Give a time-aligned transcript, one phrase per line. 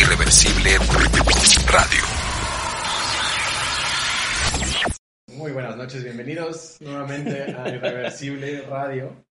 [0.00, 0.78] Irreversible
[1.66, 2.02] Radio.
[5.26, 9.26] Muy buenas noches, bienvenidos nuevamente a Irreversible Radio,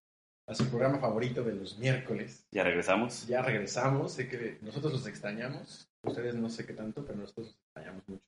[0.46, 2.46] a su programa favorito de los miércoles.
[2.52, 3.26] Ya regresamos.
[3.28, 7.56] Ya regresamos, sé que nosotros los extrañamos, ustedes no sé qué tanto, pero nosotros los
[7.56, 8.26] extrañamos mucho.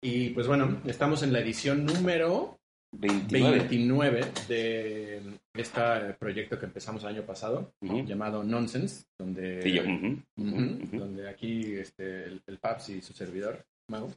[0.00, 2.58] Y pues bueno, estamos en la edición número
[2.92, 3.58] 29.
[3.58, 5.22] 29 de
[5.54, 11.28] este proyecto que empezamos el año pasado, llamado Nonsense, donde, Sí, yo.
[11.28, 14.12] aquí este, el, el Paps y su servidor, Mau,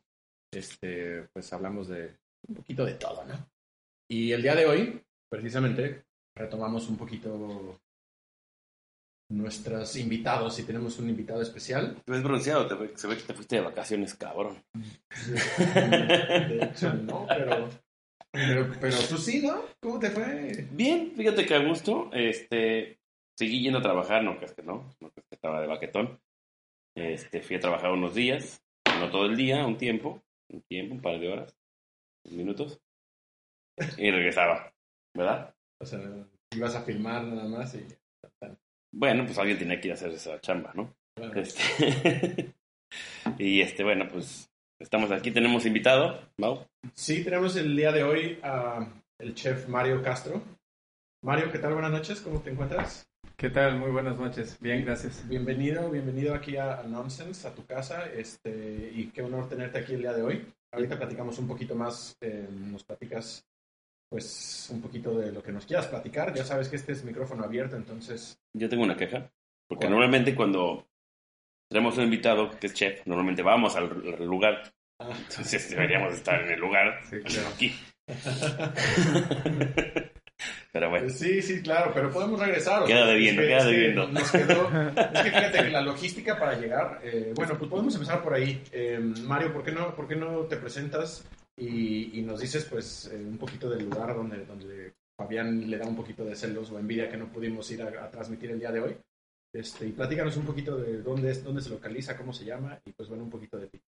[0.52, 2.16] este, pues hablamos de
[2.48, 3.50] un poquito de todo, ¿no?
[4.10, 6.05] Y el día de hoy, precisamente,
[6.36, 7.80] retomamos un poquito
[9.32, 11.96] nuestros invitados y tenemos un invitado especial.
[12.04, 14.63] Te ves bronceado, te se ve que te fuiste de vacaciones, cabrón.
[15.58, 17.70] De hecho, no, pero,
[18.32, 19.64] pero, pero tú sí, ¿no?
[19.82, 20.68] ¿Cómo te fue?
[20.72, 23.00] Bien, fíjate que a gusto, este,
[23.38, 26.20] seguí yendo a trabajar, no crees que no, no crees que estaba de baquetón.
[26.96, 28.62] Este, fui a trabajar unos días,
[29.00, 31.55] no todo el día, un tiempo, un tiempo, un par de horas,
[32.30, 32.80] minutos,
[33.98, 34.74] y regresaba,
[35.16, 35.55] ¿verdad?
[35.82, 35.99] O sea,
[36.55, 37.86] ibas a filmar nada más y...
[38.91, 40.93] Bueno, pues alguien tenía que ir a hacer esa chamba, ¿no?
[41.18, 42.54] Bueno, Este,
[43.38, 44.49] y este, bueno, pues
[44.80, 46.66] estamos aquí, tenemos invitado, Mau.
[46.94, 48.88] Sí, tenemos el día de hoy a
[49.20, 50.41] el chef Mario Castro.
[51.21, 51.74] Mario, ¿qué tal?
[51.74, 53.05] Buenas noches, ¿cómo te encuentras?
[53.36, 53.77] ¿Qué tal?
[53.77, 54.58] Muy buenas noches.
[54.60, 55.27] Bien, gracias.
[55.27, 59.94] Bienvenido, bienvenido aquí a, a Nonsense, a tu casa, este, y qué honor tenerte aquí
[59.94, 60.46] el día de hoy.
[60.71, 63.46] Ahorita platicamos un poquito más, eh, nos platicas
[64.09, 66.34] pues un poquito de lo que nos quieras platicar.
[66.34, 69.31] Ya sabes que este es micrófono abierto, entonces Yo tengo una queja,
[69.68, 69.91] porque ¿Cuál?
[69.91, 70.88] normalmente cuando
[71.69, 73.89] tenemos un invitado que es chef, normalmente vamos al
[74.25, 74.63] lugar,
[75.00, 77.47] entonces deberíamos estar en el lugar, Sí, claro.
[77.53, 77.75] aquí.
[80.72, 82.85] Pero bueno, Sí, sí, claro, pero podemos regresar.
[82.85, 84.07] Queda debiendo, queda debiendo.
[84.19, 84.40] Es que
[85.31, 88.62] fíjate que la logística para llegar, eh, bueno, pues podemos empezar por ahí.
[88.72, 93.09] Eh, Mario, ¿por qué no, por qué no te presentas y, y nos dices pues
[93.12, 96.79] eh, un poquito del lugar donde, donde Fabián le da un poquito de celos o
[96.79, 98.97] envidia que no pudimos ir a, a transmitir el día de hoy?
[99.54, 102.92] Este, y platícanos un poquito de dónde, es, dónde se localiza, cómo se llama y
[102.92, 103.82] pues bueno, un poquito de ti.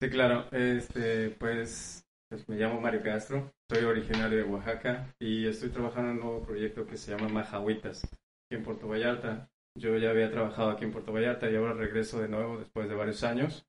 [0.00, 0.46] Sí, claro.
[0.52, 3.52] Este, pues, pues me llamo Mario Castro.
[3.68, 8.04] Soy originario de Oaxaca y estoy trabajando en un nuevo proyecto que se llama Majahuitas,
[8.04, 9.50] aquí en Puerto Vallarta.
[9.78, 12.94] Yo ya había trabajado aquí en Puerto Vallarta y ahora regreso de nuevo después de
[12.94, 13.66] varios años.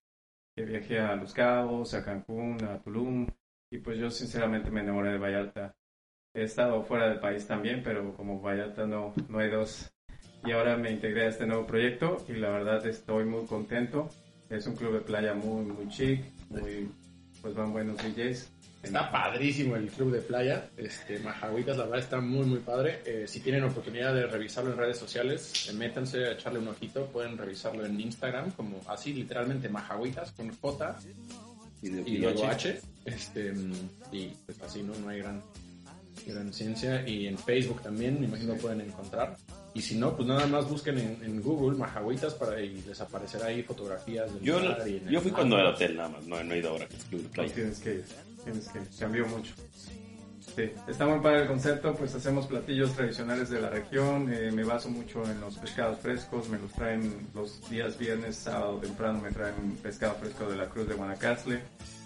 [0.55, 3.27] Que viajé a Los Cabos, a Cancún, a Tulum
[3.71, 5.75] y pues yo sinceramente me enamoré de Vallarta.
[6.33, 9.93] He estado fuera del país también, pero como Vallarta no, no hay dos.
[10.45, 14.09] Y ahora me integré a este nuevo proyecto y la verdad estoy muy contento.
[14.49, 16.89] Es un club de playa muy, muy chic, muy,
[17.41, 18.49] pues van buenos DJs.
[18.83, 23.01] Está padrísimo el club de playa, este, Majahuitas, la verdad está muy muy padre.
[23.05, 27.05] Eh, si tienen oportunidad de revisarlo en redes sociales, eh, métanse a echarle un ojito,
[27.05, 30.97] pueden revisarlo en Instagram como así literalmente Majahuitas con J
[31.83, 32.79] y de y luego H.
[33.05, 33.53] Este,
[34.11, 35.43] y pues así no, no hay gran,
[36.25, 37.07] gran ciencia.
[37.07, 39.35] Y en Facebook también, me imagino pueden encontrar.
[39.73, 43.45] Y si no, pues nada más busquen en, en Google Majahuitas para y les aparecerá
[43.47, 46.53] ahí fotografías del Yo, lugar y yo fui cuando era hotel nada más, no, no
[46.53, 47.53] he ido ahora que es club de No, playa.
[47.53, 48.05] tienes que ir,
[48.43, 48.87] tienes que ir.
[48.99, 49.53] Cambió mucho.
[50.53, 54.65] Sí, está muy padre el concepto, pues hacemos platillos tradicionales de la región, eh, me
[54.65, 59.31] baso mucho en los pescados frescos, me los traen los días viernes, sábado temprano, me
[59.31, 61.61] traen pescado fresco de la Cruz de Guanacaste.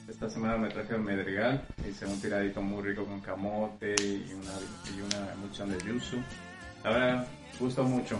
[0.07, 4.51] Esta semana me traje un medregal, hice un tiradito muy rico con camote y una,
[4.95, 6.17] y una emulsión de yuzu.
[6.83, 7.27] La verdad,
[7.59, 8.19] gustó mucho.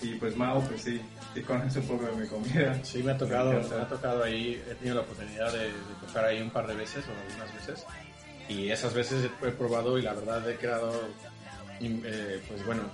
[0.00, 1.00] Y pues Mao, pues sí,
[1.34, 2.82] sí conoce un poco de mi comida.
[2.82, 6.06] Sí, me ha tocado, Me me ha tocado ahí, he tenido la oportunidad de, de
[6.06, 7.84] tocar ahí un par de veces o algunas veces.
[8.48, 10.92] Y esas veces he probado y la verdad he quedado,
[11.80, 12.84] eh, pues bueno,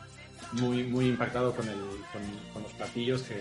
[0.53, 1.79] muy, muy impactado con, el,
[2.13, 3.41] con, con los platillos que,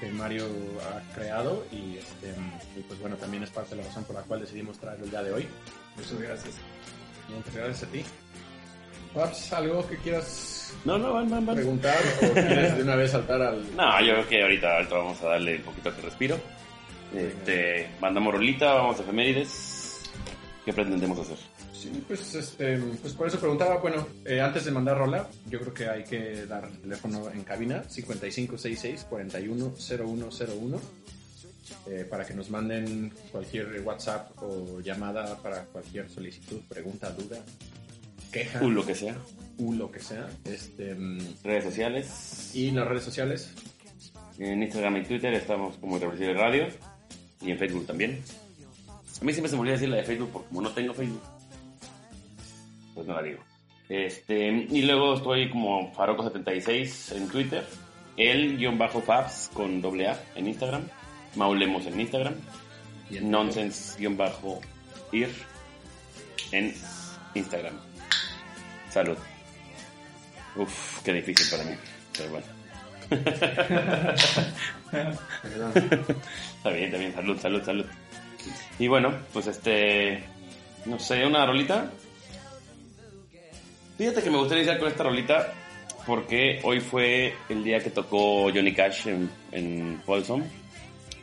[0.00, 0.46] que Mario
[0.82, 2.34] ha creado y, este,
[2.76, 5.10] y pues bueno, también es parte de la razón por la cual decidimos traerlo el
[5.10, 5.48] día de hoy.
[5.96, 6.54] Muchas gracias.
[7.34, 8.04] Muchas gracias a ti.
[9.14, 11.56] Paps, ¿algo que quieras No, no, van, van, van.
[11.56, 13.76] preguntar o quieres de una vez saltar al...
[13.76, 16.38] No, yo creo que ahorita, ahorita vamos a darle un poquito de respiro.
[17.14, 20.10] Este, mandamos rolita, vamos a efemérides.
[20.64, 21.38] ¿Qué pretendemos hacer?
[21.80, 25.72] Sí, pues, este, pues por eso preguntaba, bueno, eh, antes de mandar rola, yo creo
[25.72, 30.80] que hay que dar el teléfono en cabina, 5566-410101,
[31.86, 37.38] eh, para que nos manden cualquier WhatsApp o llamada para cualquier solicitud, pregunta, duda,
[38.32, 39.16] queja, Uh, lo que sea.
[39.58, 40.28] u lo que sea.
[40.44, 42.50] Este, mm, Redes sociales.
[42.54, 43.50] y las redes sociales,
[44.40, 46.68] En Instagram y Twitter estamos como Irreversible Radio.
[47.40, 48.20] Y en Facebook también.
[49.20, 51.20] A mí siempre se me olvida decir la de Facebook porque como no tengo Facebook,
[52.98, 53.38] pues no la digo.
[53.88, 57.64] Este, y luego estoy como Faroco76 en Twitter.
[58.16, 60.82] el-fabs con doble A en Instagram.
[61.36, 62.34] Maulemos en Instagram.
[63.08, 64.08] Y Nonsense-ir
[66.50, 66.74] en
[67.36, 67.74] Instagram.
[68.90, 69.16] Salud.
[70.56, 71.76] Uf, qué difícil para mí.
[72.16, 72.46] Pero bueno.
[76.56, 77.14] Está bien, está bien.
[77.14, 77.86] Salud, salud, salud.
[78.80, 80.24] Y bueno, pues este.
[80.84, 81.92] No sé, una rolita.
[83.98, 85.52] Fíjate que me gustaría iniciar con esta rolita
[86.06, 90.42] porque hoy fue el día que tocó Johnny Cash en, en Folsom.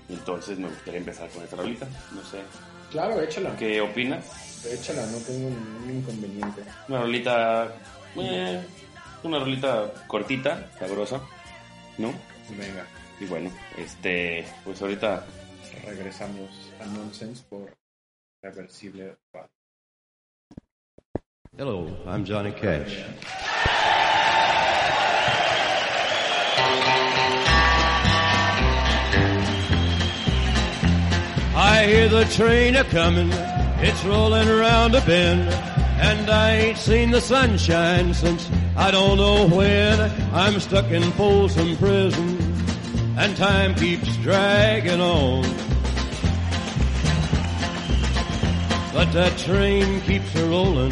[0.10, 1.88] Entonces me gustaría empezar con esta rolita.
[2.14, 2.40] No sé.
[2.92, 3.56] Claro, échala.
[3.58, 4.64] ¿Qué opinas?
[4.66, 6.62] Échala, no tengo ningún inconveniente.
[6.88, 7.76] Una rolita.
[8.18, 8.62] eh,
[9.24, 11.20] una rolita cortita, sabrosa.
[11.98, 12.14] ¿No?
[12.50, 12.86] Venga,
[13.20, 14.46] Y bueno, este.
[14.64, 15.26] Pues ahorita.
[15.86, 16.50] regresamos
[16.80, 17.74] a Nonsense por
[18.44, 19.50] Reversible Radio.
[21.58, 23.02] Hello, I'm Johnny Cash.
[31.56, 33.30] I hear the train a comin',
[33.80, 35.48] it's rolling around a bend,
[36.02, 40.12] and I ain't seen the sunshine since I don't know when.
[40.34, 42.38] I'm stuck in Folsom Prison,
[43.18, 45.44] and time keeps dragging on.
[48.94, 50.92] But that train keeps a rolling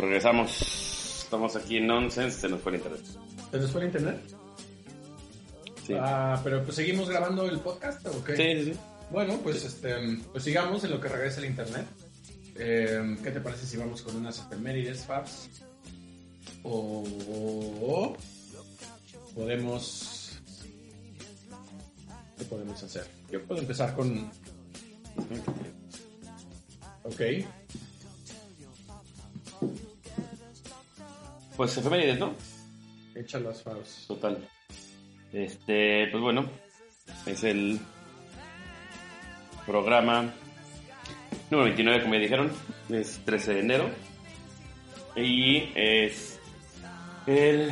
[0.00, 1.22] Pues regresamos.
[1.24, 2.40] Estamos aquí en Nonsense.
[2.40, 3.02] Se nos fue el internet.
[3.50, 4.20] ¿Te nos fue el internet?
[5.86, 5.94] Sí.
[5.98, 8.36] Ah, pero pues seguimos grabando el podcast, ¿o qué?
[8.36, 8.80] Sí, sí, sí.
[9.10, 11.86] Bueno, pues este, pues sigamos en lo que regresa el internet.
[12.56, 15.50] Eh, ¿Qué te parece si vamos con unas efemérides, Fabs?
[16.62, 17.04] O,
[17.82, 18.16] o
[19.34, 20.40] podemos,
[22.38, 23.06] ¿qué podemos hacer?
[23.30, 24.30] Yo puedo empezar con,
[27.04, 27.20] ok,
[31.60, 32.34] Pues efemérides, ¿no?
[33.14, 34.06] échalas, Fabs.
[34.08, 34.48] Total.
[35.30, 36.46] Este, pues bueno,
[37.26, 37.78] es el
[39.66, 40.32] programa
[41.50, 42.50] número 29, como ya dijeron,
[42.88, 43.90] es 13 de enero.
[45.14, 46.40] Y es
[47.26, 47.70] el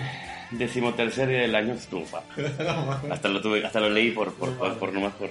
[0.51, 1.75] decimotercer día del año.
[1.91, 2.21] Ufa.
[3.11, 5.31] hasta lo tuve, hasta lo leí por, por, por, por nomás por,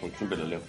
[0.00, 0.60] porque siempre lo leo.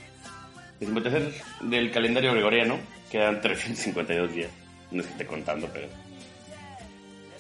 [0.79, 1.31] Decimotercer
[1.61, 2.79] del calendario gregoriano,
[3.11, 4.51] quedan 352 días.
[4.89, 6.08] No es que esté contando, pero.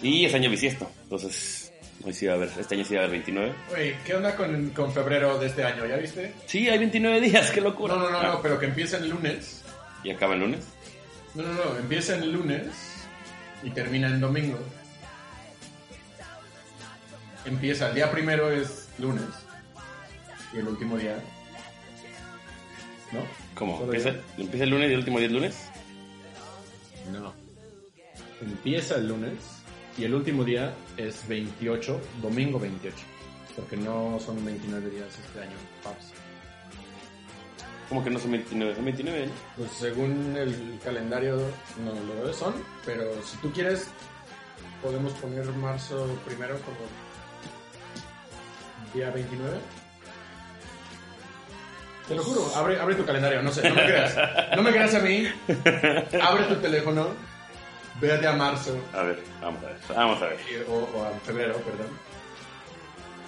[0.01, 3.03] Y es año bisiesto, entonces hoy sí va a haber, este año sí va a
[3.03, 3.53] haber 29.
[3.73, 5.85] Oye, ¿qué onda con, con febrero de este año?
[5.85, 6.33] ¿Ya viste?
[6.45, 7.95] Sí, hay 29 días, qué locura.
[7.95, 9.61] No, no, no, Ah, no, pero que empieza el lunes.
[10.03, 10.65] ¿Y acaba el lunes?
[11.35, 12.67] No, no, no, empieza el lunes
[13.61, 14.57] y termina el domingo.
[17.45, 19.23] empieza, el día primero es lunes
[20.53, 21.15] y el último día,
[23.11, 23.21] ¿no?
[23.55, 23.81] ¿Cómo?
[23.83, 25.57] ¿Empieza, ¿Empieza el lunes y el último día es lunes?
[27.11, 27.33] No.
[28.41, 29.33] Empieza el lunes
[29.99, 32.95] y el último día es 28, domingo 28.
[33.55, 36.13] Porque no son 29 días este año, Paps.
[37.89, 38.75] ¿Cómo que no son 29?
[38.75, 39.31] Son 29, ¿no?
[39.57, 41.37] Pues según el calendario
[41.83, 41.91] no
[42.23, 42.53] lo son,
[42.85, 43.87] pero si tú quieres
[44.81, 46.77] podemos poner marzo primero como
[48.93, 49.57] día 29.
[52.07, 54.15] Te lo juro, abre, abre tu calendario, no sé, no me creas.
[54.55, 55.27] No me creas a mí.
[56.21, 57.09] Abre tu teléfono,
[58.01, 59.77] véate a marzo A ver, vamos a ver.
[59.95, 60.37] Vamos a ver.
[60.69, 61.87] o, o a febrero, perdón.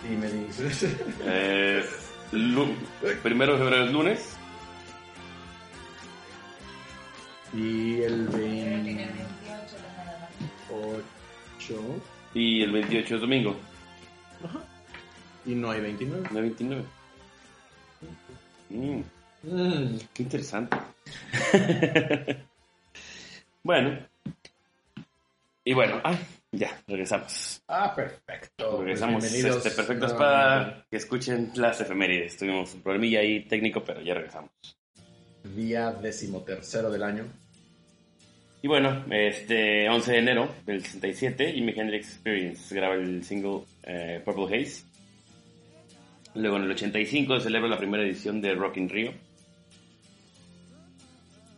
[0.09, 0.85] Y me dices.
[1.25, 1.85] Eh,
[2.31, 2.75] lu-
[3.23, 4.37] primero de febrero es lunes.
[7.53, 9.77] y el Pero tiene 28
[11.59, 12.01] 28
[12.33, 13.55] la Y el 28 es domingo.
[15.45, 16.29] y no hay 29.
[16.31, 16.83] No hay 29.
[18.69, 19.01] Mm,
[19.43, 19.97] Mm.
[20.13, 20.77] qué interesante.
[23.63, 24.10] bueno.
[25.63, 26.17] Y bueno, ah,
[26.51, 27.61] ya, regresamos.
[27.67, 28.79] Ah, perfecto.
[28.79, 29.21] Regresamos.
[29.21, 30.71] Pues bienvenidos este, perfecto es nuevamente.
[30.71, 32.37] para que escuchen las efemérides.
[32.37, 34.49] Tuvimos un problemilla ahí técnico, pero ya regresamos.
[35.43, 37.25] Día decimotercero del año.
[38.63, 44.19] Y bueno, este 11 de enero del 67, Jimi Hendrix Experience graba el single eh,
[44.25, 44.83] Purple Haze.
[46.33, 49.13] Luego en el 85 se celebra la primera edición de Rock in Rio.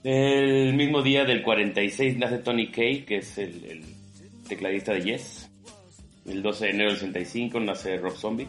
[0.03, 3.92] El mismo día del 46 nace Tony Kay, que es el, el
[4.47, 5.49] tecladista de Yes.
[6.25, 8.47] El 12 de enero del 65 nace Rob Zombie.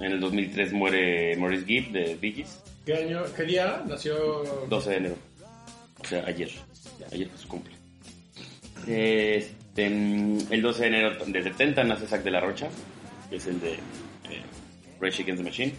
[0.00, 2.62] En el 2003 muere Maurice Gibb de Bee Gees.
[2.84, 4.44] ¿Qué año, qué día nació?
[4.68, 5.16] 12 de enero.
[5.98, 6.50] O sea, ayer.
[7.12, 7.74] Ayer fue su cumple.
[8.86, 12.68] Este, el 12 de enero del 70 nace Zack de la Rocha,
[13.28, 14.42] que es el de eh,
[15.00, 15.74] Rage Against the Machine.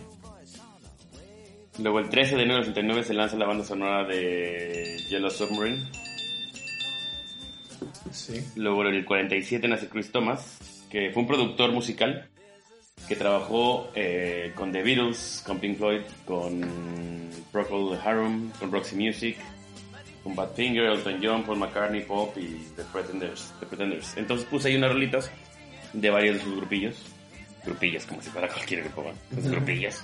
[1.80, 5.90] Luego el 13 de enero del 69 se lanza la banda sonora de Yellow Submarine.
[8.12, 8.44] Sí.
[8.56, 12.30] Luego en el 47 nace Chris Thomas, que fue un productor musical
[13.08, 19.38] que trabajó eh, con The Beatles, con Pink Floyd, con Procol Harum, con Roxy Music,
[20.24, 23.54] con Badfinger, Elton John, Paul McCartney, Pop y The Pretenders.
[23.60, 24.18] The Pretenders.
[24.18, 25.32] Entonces puse ahí unas rolitas
[25.94, 27.06] de varios de sus grupillos.
[27.66, 29.14] Grupillas, como si fuera cualquier grupo, ¿va?
[29.36, 30.04] Sus grupillas.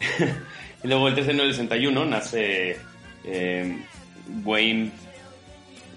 [0.82, 2.76] y luego el 13 de enero del 61 nace
[3.24, 3.78] eh,
[4.44, 4.90] Wayne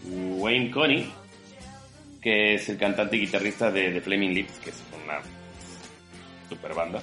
[0.06, 1.12] Wayne Coney,
[2.22, 5.20] que es el cantante y guitarrista de The Flaming Lips, que es una
[6.50, 7.02] super banda.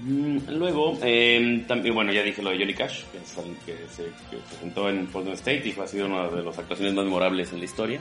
[0.00, 3.86] Mm, Luego, eh, también, bueno, ya dije lo de Johnny Cash, que, es el que
[3.88, 4.04] se
[4.50, 7.58] presentó en Portland State y fue, ha sido una de las actuaciones más memorables en
[7.60, 8.00] la historia.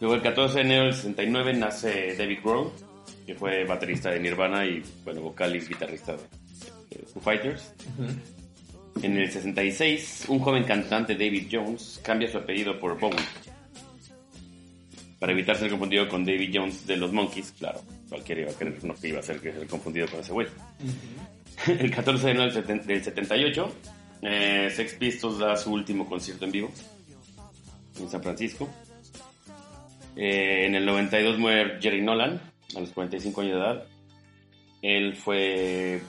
[0.00, 2.72] Luego, el 14 de enero del 69 nace David Grohl,
[3.26, 6.22] que fue baterista de Nirvana y, bueno, vocal y guitarrista de,
[6.90, 7.72] de Foo Fighters.
[9.04, 13.18] En el 66, un joven cantante, David Jones, cambia su apellido por Bowie.
[15.18, 18.82] Para evitar ser confundido con David Jones de los Monkeys, claro, cualquiera iba a creer
[18.82, 20.46] no, que iba a ser, que ser confundido con ese güey.
[21.66, 23.74] El 14 de enero del 78,
[24.22, 26.70] eh, Sex Pistols da su último concierto en vivo
[28.00, 28.70] en San Francisco.
[30.16, 32.40] Eh, en el 92 muere Jerry Nolan,
[32.74, 33.84] a los 45 años de edad.
[34.80, 36.00] Él fue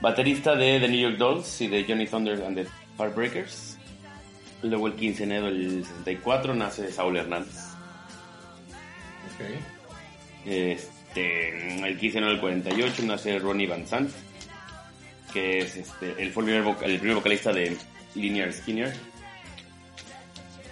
[0.00, 2.66] baterista de The New York Dolls y de Johnny Thunder and the
[2.98, 3.76] Heartbreakers.
[4.62, 7.54] Luego el 15 de enero del 64 nace Saúl Hernández.
[9.34, 9.44] Ok.
[10.46, 14.10] Este, el 15 de enero del 48 nace Ronnie Van Sant,
[15.32, 17.76] que es este, él fue el primer, voca- el primer vocalista de
[18.14, 18.92] Linear Skinner.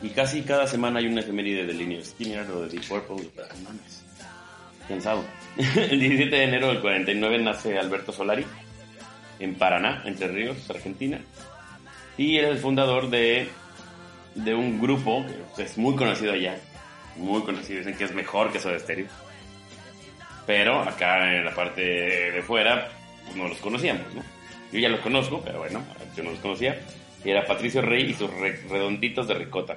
[0.03, 3.29] Y casi cada semana hay una efeméride de Linear Skinner o de Deep Purple.
[4.89, 5.25] Cansado.
[5.57, 8.45] el 17 de enero del 49 nace Alberto Solari
[9.39, 11.21] en Paraná, Entre Ríos, Argentina.
[12.17, 13.49] Y él es el fundador de,
[14.35, 15.25] de un grupo
[15.57, 16.59] que es muy conocido allá.
[17.17, 19.07] Muy conocido, dicen que es mejor que Soda Stereo.
[20.47, 22.89] Pero acá en la parte de fuera
[23.25, 24.23] pues, no los conocíamos, ¿no?
[24.73, 25.83] Yo ya los conozco, pero bueno,
[26.17, 26.81] yo no los conocía.
[27.25, 29.77] Y era Patricio Rey y sus re- redonditos de ricota.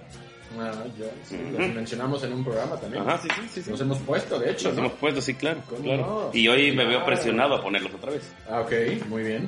[0.57, 3.03] Ah, ya, sí, los mencionamos en un programa también.
[3.07, 3.61] Ajá, sí, sí, sí.
[3.63, 3.69] sí.
[3.71, 4.85] Nos hemos puesto, de hecho, Los ¿no?
[4.85, 5.61] hemos puesto, sí, claro.
[5.69, 6.31] ¿Cómo claro.
[6.33, 6.37] no?
[6.37, 7.05] Y hoy me veo Claro.
[7.05, 8.31] presionado a ponerlos otra vez.
[8.49, 8.71] Ah, ok,
[9.07, 9.47] muy bien.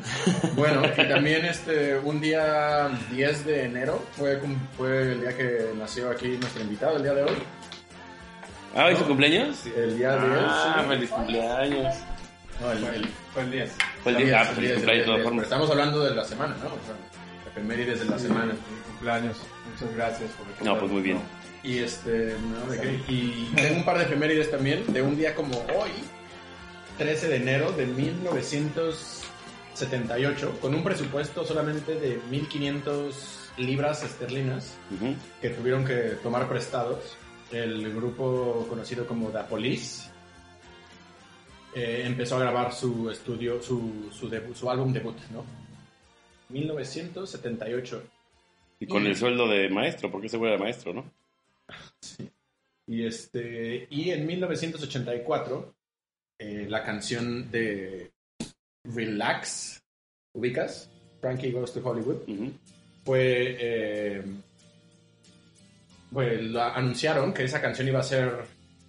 [0.56, 5.72] Bueno, y también este, un día 10 de enero fue, cum- fue el día que
[5.78, 7.36] nació aquí nuestro invitado, el día de hoy.
[8.76, 9.00] Ah, ¿hoy ¿No?
[9.00, 9.66] su cumpleaños?
[9.76, 10.32] El día 10.
[10.48, 10.88] Ah, sí.
[10.90, 11.96] feliz cumpleaños.
[12.62, 13.72] No, el, el, Fue el 10.
[14.04, 15.44] Fue el el día, 10, ah, el feliz 10, cumpleaños de todas 10, formas.
[15.46, 16.68] Estamos hablando de la semana, ¿no?
[16.68, 18.54] O sea, efemérides de la semana.
[18.88, 19.38] Cumpleaños.
[19.74, 21.20] Muchas gracias por No, pues muy bien.
[21.64, 23.00] Y este, no, ¿de qué?
[23.08, 25.92] Y tengo un par de efemérides también, de un día como hoy,
[26.98, 33.14] 13 de enero de 1978, con un presupuesto solamente de 1.500
[33.58, 34.74] libras esterlinas
[35.42, 37.16] que tuvieron que tomar prestados.
[37.52, 40.10] El grupo conocido como The Police
[41.76, 45.44] eh, empezó a grabar su estudio, su, su, debut- su álbum debut, ¿no?
[46.50, 48.02] 1978.
[48.82, 51.06] Y con el sueldo de maestro, porque ese güey era maestro, ¿no?
[52.88, 55.74] Y, este, y en 1984,
[56.40, 58.12] eh, la canción de
[58.84, 59.82] Relax,
[60.34, 60.90] ¿ubicas?
[61.22, 62.18] Frankie Goes to Hollywood,
[63.06, 63.56] fue...
[63.60, 64.24] eh,
[66.52, 68.34] la- anunciaron que esa canción iba a ser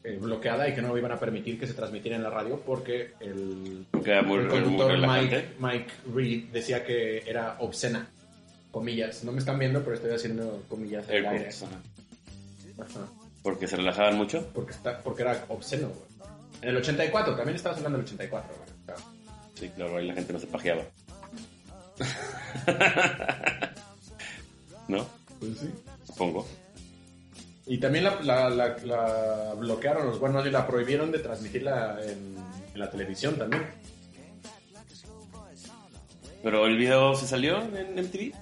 [0.04, 3.12] eh, bloqueada y que no iban a permitir que se transmitiera en la radio porque
[3.20, 4.99] el, muy, conductor.
[4.99, 8.08] Mike, Mike Reed decía que era obscena.
[8.72, 9.22] Comillas.
[9.22, 11.44] No me están viendo, pero estoy haciendo comillas en el aire.
[11.44, 11.80] Airports, ajá.
[12.80, 13.06] Ajá.
[13.44, 14.48] Porque se relajaban mucho.
[14.52, 16.32] Porque, está, porque era obsceno, güey.
[16.62, 18.68] En el 84, también estabas hablando del 84, güey.
[18.82, 18.96] O sea,
[19.54, 20.82] Sí, claro, ahí la gente no se pajeaba.
[24.88, 25.06] ¿No?
[25.38, 25.70] pues sí.
[26.04, 26.46] Supongo.
[27.66, 31.98] Y también la, la, la, la bloquearon, los bueno, más bien la prohibieron de transmitirla
[32.02, 32.36] en,
[32.74, 33.64] en la televisión también.
[36.42, 38.32] ¿Pero el video se salió en MTV?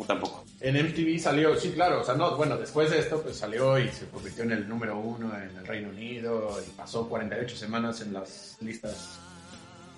[0.00, 0.46] ¿O tampoco?
[0.60, 3.86] En MTV salió, sí, claro, o sea, no, bueno, después de esto, pues salió y
[3.88, 8.14] se convirtió en el número uno en el Reino Unido y pasó 48 semanas en
[8.14, 9.18] las listas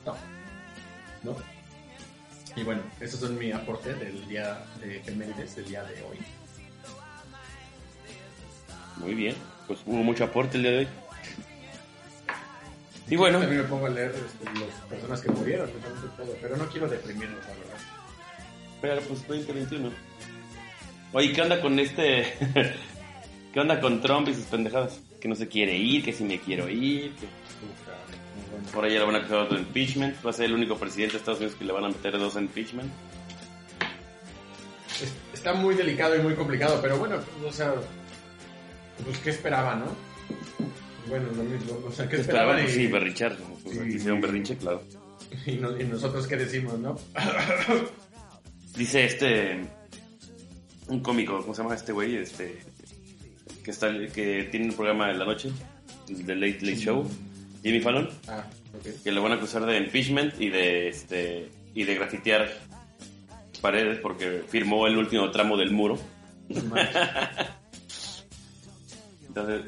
[0.05, 0.17] top,
[1.23, 1.37] ¿no?
[2.57, 6.19] Y bueno, esos son mi aporte del día de efemérides, del día de hoy.
[8.97, 9.37] Muy bien.
[9.69, 10.89] Pues hubo mucho aporte el día de hoy.
[13.09, 15.71] Y bueno, También me pongo a leer este, las personas que murieron,
[16.17, 18.02] todo, pero no quiero deprimirnos, la verdad.
[18.83, 19.91] Pero pues 2021.
[21.15, 22.35] Oye, ¿qué onda con este?
[23.55, 25.01] ¿Qué onda con Trump y sus pendejadas?
[25.21, 27.13] Que no se quiere ir, que si me quiero ir.
[27.15, 27.27] Que...
[28.73, 30.17] Por ahí ya le van a acusar de impeachment.
[30.25, 32.35] Va a ser el único presidente de Estados Unidos que le van a meter dos
[32.37, 32.91] impeachment.
[35.01, 37.75] Es- Está muy delicado y muy complicado, pero bueno, o sea,
[39.05, 39.87] pues qué esperaban, ¿no?
[41.09, 43.37] Bueno, lo mismo, o sea, qué esperaban Pues y, sí, berrichar.
[43.65, 43.83] Pues, Sí.
[43.97, 44.83] hicieron berrinche, claro.
[45.47, 46.97] y no- y nosotros qué decimos, ¿no?
[48.77, 49.65] Dice este.
[50.89, 52.17] Un cómico, ¿cómo se llama este güey?
[52.17, 52.61] Este.
[53.65, 55.51] Que, está, que tiene un programa en la noche.
[56.09, 57.09] el The Late Late Show.
[57.63, 58.09] Jimmy Fallon.
[58.29, 59.03] Ah, ok.
[59.05, 61.51] Que le van a acusar de impeachment y de este.
[61.75, 62.51] Y de grafitear
[63.63, 65.99] paredes porque firmó el último tramo del muro.
[69.29, 69.63] Entonces.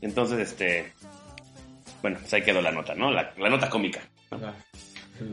[0.00, 0.92] Entonces, este.
[2.02, 3.10] Bueno, pues ahí quedó la nota, ¿no?
[3.10, 4.00] La, la nota cómica.
[4.30, 4.52] Ah,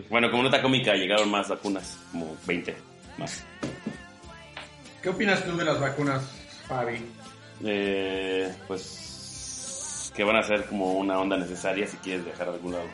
[0.10, 2.76] Bueno, como nota cómica llegaron más vacunas, como 20
[3.18, 3.44] más.
[5.02, 6.24] ¿Qué opinas tú de las vacunas,
[6.68, 7.02] Fabi?
[7.64, 12.74] Eh, pues que van a ser como una onda necesaria si quieres viajar a algún
[12.74, 12.86] lado.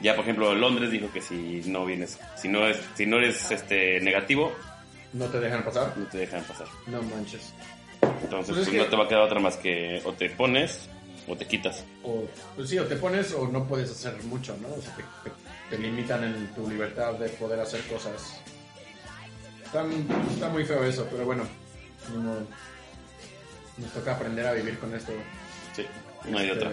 [0.00, 3.50] Ya, por ejemplo, Londres dijo que si no vienes, si no es, si no eres
[3.50, 4.52] este negativo,
[5.12, 5.92] ¿No te dejan pasar?
[5.96, 6.66] no te dejan pasar.
[6.86, 7.52] No manches.
[8.22, 10.30] Entonces, Pues es pues, que- no te va a quedar otra más que o te
[10.30, 10.88] pones
[11.26, 11.84] o te quitas.
[12.04, 14.68] O, pues sí, o te pones o no puedes hacer mucho, ¿no?
[14.68, 15.36] O sea, te, te-
[15.70, 18.40] te limitan en tu libertad de poder hacer cosas.
[19.64, 19.84] Está,
[20.32, 21.44] está muy feo eso, pero bueno,
[23.78, 25.12] nos toca aprender a vivir con esto.
[25.74, 25.84] Sí,
[26.30, 26.72] no hay Este, otra.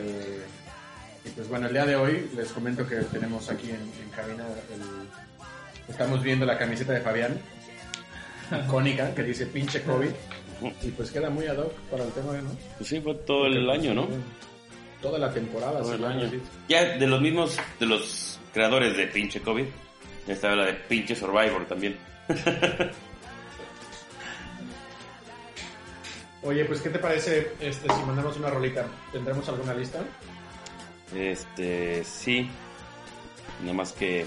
[1.26, 4.46] Y pues bueno, el día de hoy les comento que tenemos aquí en, en cabina
[4.74, 7.40] el- estamos viendo la camiseta de Fabián,
[8.66, 10.10] icónica, que dice pinche COVID.
[10.82, 12.52] Y pues queda muy ad hoc para el tema, ¿no?
[12.78, 14.24] Pues sí, fue todo el Porque, año, pues, ¿no?
[15.02, 15.80] Toda la temporada.
[15.80, 16.30] Todo sí, el año.
[16.30, 16.42] sí.
[16.70, 19.66] Ya de los mismos, de los creadores de pinche COVID,
[20.28, 21.98] estaba la de pinche Survivor también.
[26.44, 28.86] Oye, pues ¿qué te parece este, si mandamos una rolita?
[29.12, 30.00] ¿Tendremos alguna lista?
[31.16, 32.50] Este, sí.
[33.62, 34.26] Nada más que,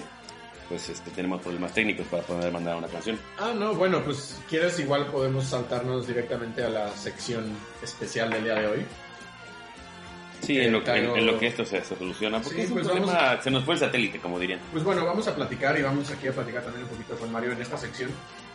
[0.69, 3.19] pues, este, tenemos problemas técnicos para poder mandar una canción.
[3.39, 7.45] Ah, no, bueno, pues quieres igual podemos saltarnos directamente a la sección
[7.83, 8.87] especial del día de hoy.
[10.47, 12.41] Sí, en, lo que, en, en lo que esto se, se soluciona.
[12.41, 14.61] Porque Sí, es un pues problema, se nos fue el satélite, como dirían.
[14.71, 17.53] Pues bueno, vamos a platicar y vamos aquí a platicar también un poquito con Mario
[17.53, 18.11] en esta sección.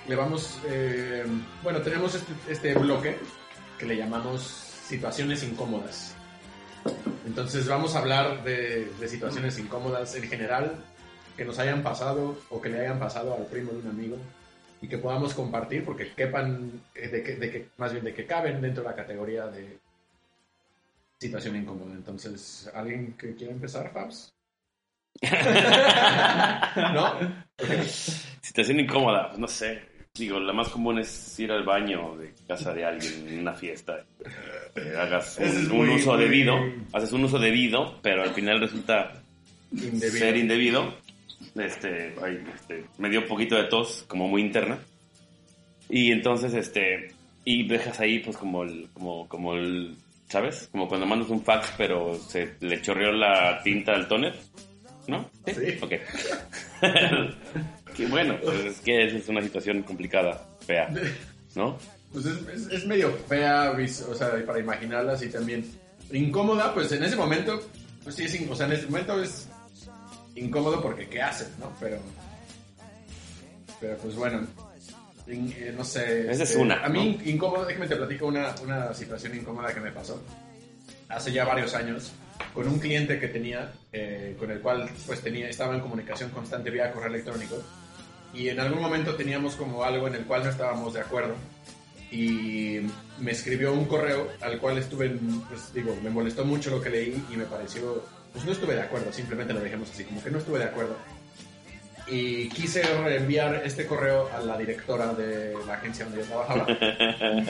[0.08, 1.26] Le vamos, eh,
[1.64, 3.18] bueno, tenemos este, este bloque
[3.78, 6.16] que le llamamos situaciones incómodas.
[7.26, 10.76] Entonces vamos a hablar de, de situaciones incómodas en general
[11.38, 14.18] que nos hayan pasado o que le hayan pasado al primo de un amigo
[14.82, 18.26] y que podamos compartir porque quepan, eh, de que, de que, más bien de que
[18.26, 19.78] caben dentro de la categoría de
[21.22, 21.94] situación incómoda.
[21.94, 24.34] Entonces, ¿alguien que quiera empezar, Fabs?
[26.94, 27.14] ¿No?
[28.42, 29.82] Situación incómoda, no sé.
[30.16, 34.04] digo, la más común es ir al baño de casa de alguien en una fiesta.
[34.76, 36.56] Eh, hagas un, uso muy- debido,
[36.94, 39.22] haces un uso debido, pero al final resulta
[39.72, 40.12] Indebido.
[40.12, 40.94] ser indebido.
[41.56, 44.80] Este, ay, este, me dio un poquito de tos, como muy interna.
[45.90, 49.96] Y entonces, este, y dejas ahí, pues, como el, como, como el,
[50.32, 50.70] ¿sabes?
[50.72, 54.34] Como cuando mandas un fax, pero se le chorreó la tinta al tóner,
[55.08, 55.30] ¿no?
[55.46, 55.78] Sí.
[55.82, 55.92] Ok.
[57.96, 60.90] que bueno, pues es que es una situación complicada, fea,
[61.56, 61.78] ¿no?
[62.14, 63.72] Pues es, es- es medio fea,
[64.10, 65.66] o sea, para imaginarla así también.
[66.12, 67.62] Incómoda, pues en ese momento,
[68.04, 69.48] pues sí es, o sea, en ese momento es
[70.36, 71.72] incómodo porque ¿qué haces, no?
[71.80, 72.00] Pero,
[73.80, 74.46] pero pues bueno,
[75.28, 76.32] eh, no sé.
[76.32, 79.80] Esa es este, una, A mí incómodo, déjame te platico una, una situación incómoda que
[79.80, 80.22] me pasó
[81.10, 82.12] hace ya varios años
[82.54, 86.70] con un cliente que tenía, eh, con el cual pues tenía, estaba en comunicación constante
[86.70, 87.62] vía correo electrónico
[88.34, 91.36] y en algún momento teníamos como algo en el cual no estábamos de acuerdo
[92.12, 92.80] y
[93.20, 95.10] me escribió un correo al cual estuve,
[95.48, 98.04] pues digo, me molestó mucho lo que leí y me pareció,
[98.34, 100.98] pues no estuve de acuerdo, simplemente lo dejemos así, como que no estuve de acuerdo.
[102.12, 106.68] Y quise reenviar este correo a la directora de la agencia donde yo trabajaba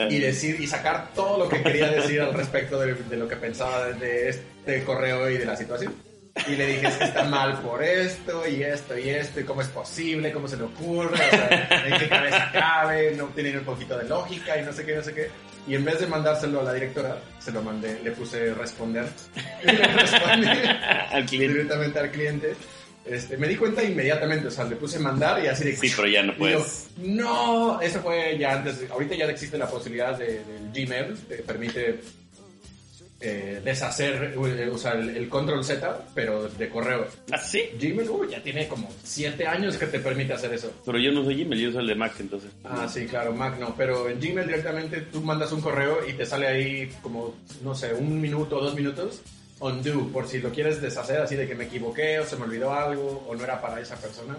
[0.08, 3.38] y decir y sacar todo lo que quería decir al respecto de, de lo que
[3.38, 5.96] pensaba de, este correo y de la situación.
[6.48, 9.62] Y le dije, es que está mal por esto y esto y esto, y cómo
[9.62, 13.66] es posible, cómo se le ocurre, o sea, en qué cabeza cabe, no tiene un
[13.66, 15.30] poquito de lógica y no sé qué, no sé qué.
[15.68, 19.06] Y en vez de mandárselo a la directora, se lo mandé, le puse responder.
[19.64, 20.48] Y le respondí
[21.12, 21.54] Al cliente.
[21.54, 22.54] directamente al cliente.
[23.06, 26.08] Este, me di cuenta inmediatamente, o sea, le puse mandar y así de Sí, pero
[26.08, 26.88] ya no puedes.
[26.98, 28.78] yo, no, eso fue ya antes.
[28.92, 32.00] ahorita ya existe la posibilidad de, del Gmail, te permite
[33.24, 37.06] eh, deshacer, eh, o sea, el, el control Z, pero de correo.
[37.32, 37.70] ¿Ah, sí?
[37.80, 40.72] Gmail, uy, ya tiene como 7 años que te permite hacer eso.
[40.86, 42.52] Pero yo no soy Gmail, yo soy el de Mac, entonces.
[42.64, 46.26] Ah, sí, claro, Mac no, pero en Gmail directamente tú mandas un correo y te
[46.26, 49.22] sale ahí como, no sé, un minuto o dos minutos,
[49.62, 52.74] undo, por si lo quieres deshacer así de que me equivoqué o se me olvidó
[52.74, 54.36] algo o no era para esa persona,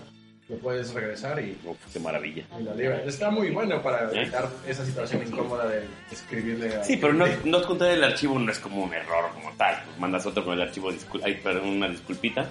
[0.49, 2.45] lo puedes regresar y Uf, qué maravilla.
[2.59, 3.03] Y la libra.
[3.05, 6.85] Está muy bueno para evitar esa situación incómoda de escribirle a...
[6.85, 9.83] Sí, pero no, no adjuntar el archivo no es como un error como tal.
[9.87, 12.51] Pues mandas otro con el archivo, discul ay, perdón, una disculpita.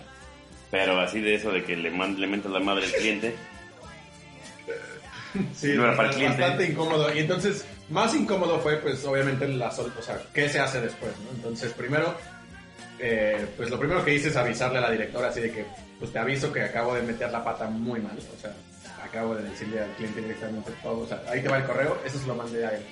[0.71, 3.35] Pero así de eso de que le, man- le mentas la madre al cliente.
[5.55, 7.13] Sí, no era para el bastante incómodo.
[7.15, 9.91] Y entonces, más incómodo fue, pues, obviamente, la sol...
[9.97, 11.29] O sea, ¿qué se hace después, no?
[11.37, 12.13] Entonces, primero,
[13.01, 15.65] eh, pues, lo primero que hice es avisarle a la directora, así de que,
[15.99, 18.17] pues, te aviso que acabo de meter la pata muy mal.
[18.17, 18.53] O sea,
[19.03, 20.99] acabo de decirle al cliente directamente todo.
[20.99, 22.85] O sea, ahí te va el correo, eso se lo mandé a él.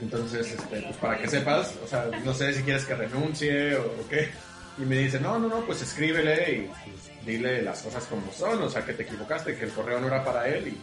[0.00, 4.08] Entonces, este, pues, para que sepas, o sea, no sé si quieres que renuncie o,
[4.08, 4.30] qué.
[4.78, 8.62] Y me dice, no, no, no, pues escríbele y pues, dile las cosas como son,
[8.62, 10.78] o sea, que te equivocaste, que el correo no era para él y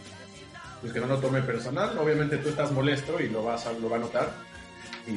[0.80, 1.98] pues que no lo tome personal.
[1.98, 4.32] Obviamente tú estás molesto y lo vas a, lo va a notar.
[5.06, 5.16] Y,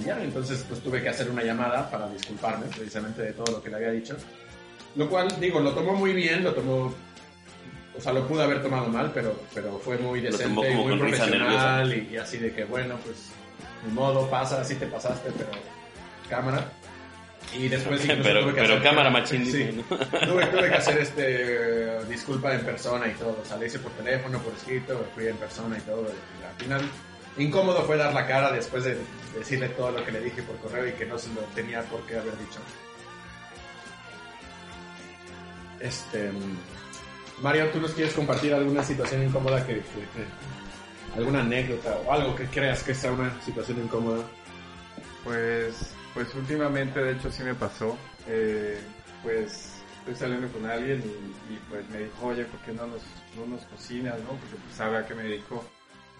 [0.00, 3.62] y ya, entonces pues tuve que hacer una llamada para disculparme precisamente de todo lo
[3.62, 4.16] que le había dicho.
[4.94, 6.94] Lo cual, digo, lo tomó muy bien, lo tomó...
[7.96, 11.92] O sea, lo pude haber tomado mal, pero, pero fue muy decente y muy profesional
[11.94, 13.16] y, y así de que, bueno, pues,
[13.86, 15.48] ni modo, pasa, así te pasaste, pero
[16.28, 16.70] cámara.
[17.54, 19.46] Y después incluso Pero, tuve que pero hacer- cámara machín.
[19.46, 19.82] Sí.
[19.88, 23.38] Tuve, tuve que hacer este disculpa en persona y todo.
[23.40, 26.02] O sea, le hice por teléfono, por escrito, fui en persona y todo.
[26.02, 26.90] Y al final,
[27.38, 28.98] incómodo fue dar la cara después de
[29.38, 32.00] decirle todo lo que le dije por correo y que no se lo tenía por
[32.06, 32.60] qué haber dicho.
[35.80, 36.30] Este.
[37.42, 39.82] Mario, ¿tú nos quieres compartir alguna situación incómoda que,
[41.14, 44.24] alguna anécdota o algo que creas que sea una situación incómoda?
[45.22, 47.96] Pues, pues últimamente de hecho sí me pasó.
[48.26, 48.80] Eh,
[49.22, 53.02] pues estoy saliendo con alguien y, y, pues me dijo, oye, ¿por qué no nos,
[53.36, 54.30] no nos cocinas, no?
[54.30, 55.64] Porque pues sabe a qué me dedico.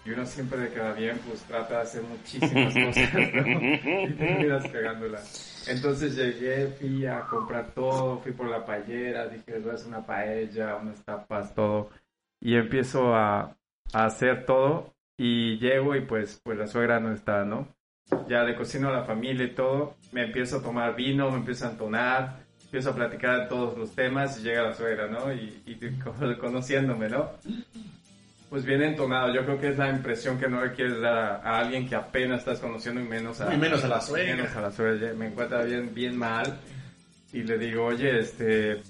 [0.07, 3.21] Y uno siempre le queda bien, pues trata de hacer muchísimas cosas, ¿no?
[4.09, 5.19] Y terminas cagándola.
[5.67, 10.05] Entonces llegué, fui a comprar todo, fui por la paellera, dije, voy a hacer una
[10.05, 11.89] paella, unas tapas, todo.
[12.39, 13.57] Y empiezo a,
[13.91, 17.67] a hacer todo y llego y pues, pues la suegra no está, ¿no?
[18.29, 21.67] ya le cocino a la familia y todo, me empiezo a tomar vino, me empiezo
[21.67, 25.33] a entonar, empiezo a platicar de todos los temas y llega la suegra, ¿no?
[25.33, 25.77] Y, y
[26.39, 27.31] conociéndome, ¿no?
[28.49, 31.35] Pues bien entonado, yo creo que es la impresión que no le quieres dar a,
[31.43, 34.35] a alguien que apenas estás conociendo y menos a, Y menos a la suegra.
[34.37, 35.13] menos a la suegra.
[35.13, 36.57] Me encuentra bien, bien mal
[37.33, 38.81] y le digo, oye, este,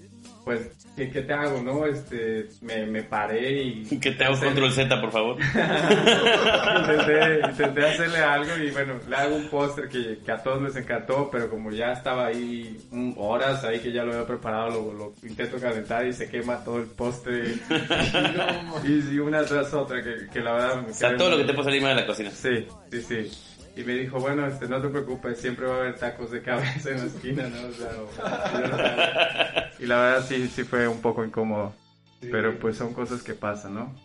[0.48, 0.62] pues,
[0.96, 1.86] ¿qué, qué te hago, no?
[1.86, 3.84] Este, me, me paré y...
[4.02, 5.36] ¿Qué te hago control Z, por favor?
[6.80, 10.78] intenté, intenté hacerle algo y bueno, le hago un póster que, que a todos les
[10.78, 14.94] encantó, pero como ya estaba ahí mm, horas ahí que ya lo había preparado, lo,
[14.94, 17.56] lo intento calentar y se quema todo el postre.
[18.86, 21.44] y, y una tras otra, que, que la verdad me O sea, todo lo que
[21.44, 22.32] te salir mal de la cocina.
[22.32, 23.57] Sí, sí, sí.
[23.78, 26.90] Y me dijo, bueno, este, no te preocupes, siempre va a haber tacos de cabeza
[26.90, 27.68] en la esquina, ¿no?
[27.68, 31.74] O sea, o- y la verdad sí, sí fue un poco incómodo.
[32.20, 33.96] Pero pues son cosas que pasan, ¿no?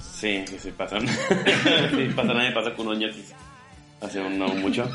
[0.00, 1.06] Sí, sí, sí, pasan.
[1.08, 2.30] sí, pasan.
[2.36, 3.32] A mí me pasa con unos ñoquis.
[4.00, 4.90] Hace un, no mucho.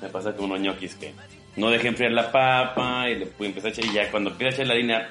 [0.00, 1.12] Me pasa con unos ñoquis que
[1.56, 3.84] no dejé enfriar la papa y le pude empezar a echar.
[3.84, 5.08] Y ya cuando empieza a echar la harina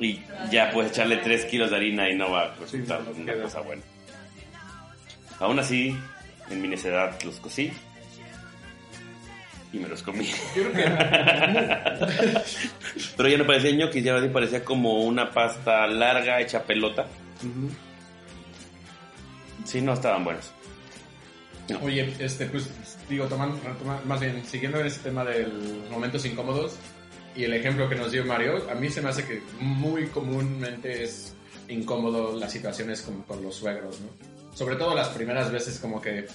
[0.00, 3.42] y ya puedes echarle 3 kilos de harina y no va a resultar una queda.
[3.44, 3.82] cosa buena.
[5.40, 5.96] Aún así,
[6.50, 7.72] en mi necedad los cocí
[9.74, 10.26] y me los comí.
[10.54, 10.84] Yo creo que
[13.16, 17.06] Pero ya no parecía ñoquis, ya parecía como una pasta larga hecha pelota.
[19.64, 20.52] Sí, no estaban buenos.
[21.82, 22.70] Oye, este, pues,
[23.08, 23.58] digo, tomando,
[24.04, 26.76] más bien, siguiendo en ese tema de los momentos incómodos
[27.34, 31.02] y el ejemplo que nos dio Mario, a mí se me hace que muy comúnmente
[31.02, 31.34] es
[31.68, 34.33] incómodo las situaciones con, con los suegros, ¿no?
[34.54, 36.26] Sobre todo las primeras veces como que,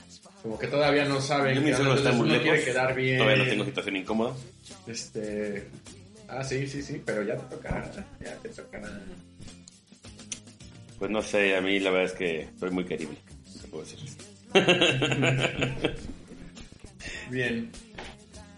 [0.43, 2.43] como que todavía no saben Yo que suegro está muy lejos.
[2.43, 3.17] quiere quedar bien.
[3.19, 4.35] Todavía no tengo situación incómoda.
[4.87, 5.69] Este,
[6.27, 7.89] ah, sí, sí, sí, pero ya te tocará,
[8.23, 8.89] ya te tocará.
[10.97, 13.17] Pues no sé, a mí la verdad es que soy muy querible.
[13.61, 13.99] ¿qué puedo decir?
[17.29, 17.71] Bien,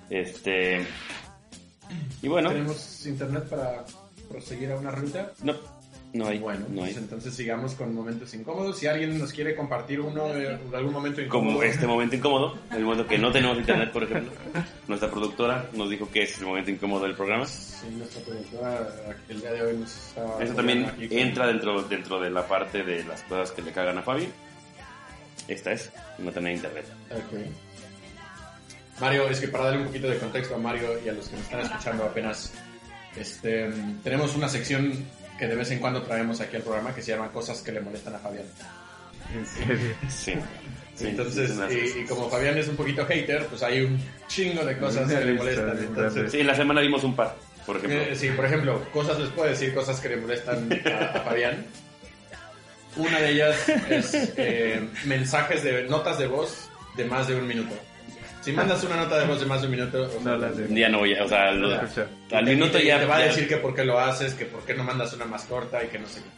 [0.10, 0.86] Este.
[2.21, 3.84] Y bueno, ¿tenemos internet para
[4.30, 5.34] proseguir a una ruta?
[5.43, 5.56] no,
[6.13, 6.39] no hay.
[6.39, 6.91] Bueno, no hay.
[6.91, 8.78] pues entonces sigamos con momentos incómodos.
[8.78, 12.58] Si alguien nos quiere compartir uno de, de algún momento incómodo, Como este momento incómodo,
[12.71, 14.32] el momento que no tenemos internet, por ejemplo,
[14.88, 17.45] nuestra productora nos dijo que es el momento incómodo del programa.
[17.45, 18.89] Sí, nuestra productora
[19.30, 22.84] el día de hoy nos está Eso también aquí entra dentro, dentro de la parte
[22.84, 24.28] de las cosas que le cagan a Fabi.
[25.47, 26.86] Esta es, no tener internet.
[27.12, 27.39] Ok.
[29.00, 31.36] Mario, es que para darle un poquito de contexto a Mario y a los que
[31.36, 32.54] nos están escuchando apenas,
[33.15, 33.71] este,
[34.04, 34.93] tenemos una sección
[35.41, 37.82] que de vez en cuando traemos aquí al programa que se llama Cosas que le
[37.82, 38.45] molestan a Fabián.
[39.36, 39.95] En serio.
[40.08, 40.36] Sí.
[40.93, 44.63] sí Entonces, sí, y, y como Fabián es un poquito hater, pues hay un chingo
[44.63, 45.80] de cosas que le molestan.
[45.80, 48.01] Entonces, Sí, en la semana vimos un par, por ejemplo.
[48.01, 51.65] Eh, sí, por ejemplo, cosas les puedo decir, cosas que le molestan a, a Fabián.
[52.97, 57.73] Una de ellas es eh, mensajes de notas de voz de más de un minuto.
[58.41, 60.58] Si mandas una nota de voz de más de un minuto, o sea, No las
[60.58, 61.80] de- Ya no voy a, o sea, lo-
[62.32, 62.99] al minuto ya.
[62.99, 65.25] te va a decir que por qué lo haces, que por qué no mandas una
[65.25, 66.30] más corta y que no sé qué.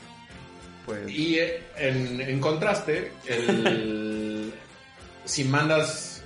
[0.86, 4.54] Pues, Y eh, en, en contraste, el,
[5.26, 6.24] si mandas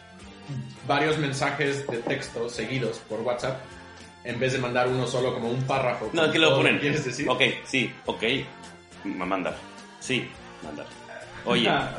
[0.87, 3.59] varios mensajes de texto seguidos por WhatsApp,
[4.23, 6.09] en vez de mandar uno solo como un párrafo.
[6.13, 6.79] No, aquí lo ponen.
[6.79, 7.29] ¿Quieres decir?
[7.29, 8.23] Ok, sí, ok.
[9.03, 9.55] Ma- Mandar.
[9.99, 10.27] Sí,
[10.63, 10.85] mandar.
[11.47, 11.91] Oye, Ah,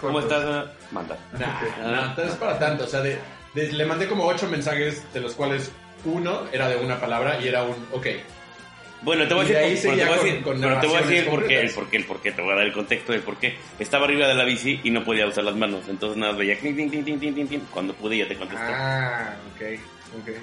[0.00, 0.66] ¿Cómo estás?
[0.90, 1.18] Mandar.
[1.38, 1.60] Nah,
[1.90, 2.84] nah, no es para tanto.
[2.84, 3.18] O sea, de,
[3.54, 5.70] de- le mandé como ocho mensajes, de los cuales
[6.04, 8.06] uno era de una palabra y era un ok.
[9.02, 10.86] Bueno, te voy a decir, ahí pero te voy a con- decir, con pero te
[10.86, 12.64] voy a decir por qué, el por qué, el por qué, te voy a dar
[12.64, 13.54] el contexto del por qué.
[13.78, 16.58] Estaba arriba de la bici y no podía usar las manos, entonces nada, más veía
[16.58, 17.70] clink, clink, clink, clink, clink, clink, clink.
[17.70, 18.64] cuando pude ya te contesté.
[18.66, 19.62] Ah, ok,
[20.22, 20.36] ok.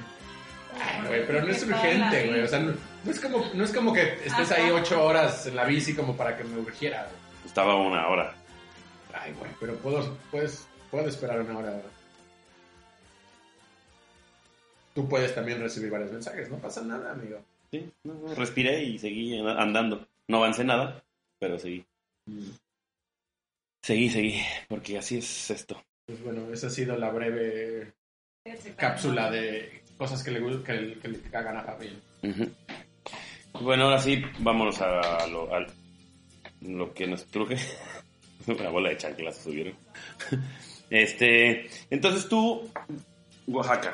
[0.79, 2.41] Ay, güey, pero no es urgente, güey.
[2.41, 5.55] O sea, no, no es como, no es como que estés ahí ocho horas en
[5.55, 7.07] la bici como para que me urgiera.
[7.09, 7.20] güey.
[7.45, 8.33] Estaba una hora.
[9.13, 11.81] Ay, güey, pero puedo, puedes, puedo esperar una hora.
[14.93, 17.39] Tú puedes también recibir varios mensajes, no pasa nada, amigo.
[17.71, 20.07] Sí, no, no, respiré y seguí andando.
[20.27, 21.03] No avancé nada,
[21.39, 21.85] pero seguí.
[23.81, 25.81] Seguí, seguí, porque así es esto.
[26.05, 27.93] Pues bueno, esa ha sido la breve
[28.75, 32.01] cápsula de cosas que le, que, que le cagan a Fabián.
[32.23, 32.49] Ujú.
[33.61, 35.65] Bueno, ahora sí, vámonos a lo, a
[36.61, 37.57] lo que nos truje.
[38.47, 39.73] Una bola de chanclas subieron.
[40.91, 42.69] Este, entonces tú,
[43.47, 43.93] Oaxaca,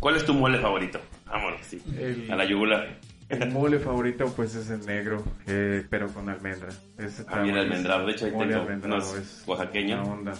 [0.00, 1.00] ¿cuál es tu mole favorito?
[1.26, 1.80] Vámonos, sí.
[1.96, 2.98] El- A la yugular.
[3.28, 6.70] El mole favorito pues es el negro, eh, pero con almendra.
[6.98, 10.34] Ese está A mí el almendrado, de hecho ahí tengo almendrado unos es onda.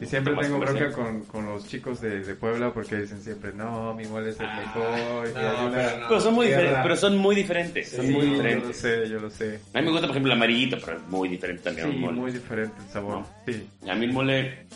[0.00, 3.94] Y siempre tengo bronca con, con los chicos de, de Puebla porque dicen siempre, no,
[3.94, 5.28] mi mole es el Ah, mejor.
[5.28, 6.08] y no, pero no.
[6.08, 8.76] Pero son muy diferentes, pero son muy diferentes, son Sí, muy yo lo diferentes.
[8.76, 9.60] sé, yo lo sé.
[9.74, 12.20] A mí me gusta, por ejemplo, el amarillito, pero es muy diferente también Sí, mole.
[12.20, 13.18] muy diferente el sabor.
[13.20, 13.26] No.
[13.46, 14.66] Sí, Y A mí el mole...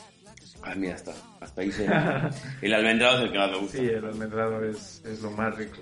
[0.62, 1.86] Ah, mira, hasta, hasta ahí se...
[2.62, 3.78] el almendrado es el que más me gusta.
[3.78, 5.78] sí, el almendrado es, es lo más rico.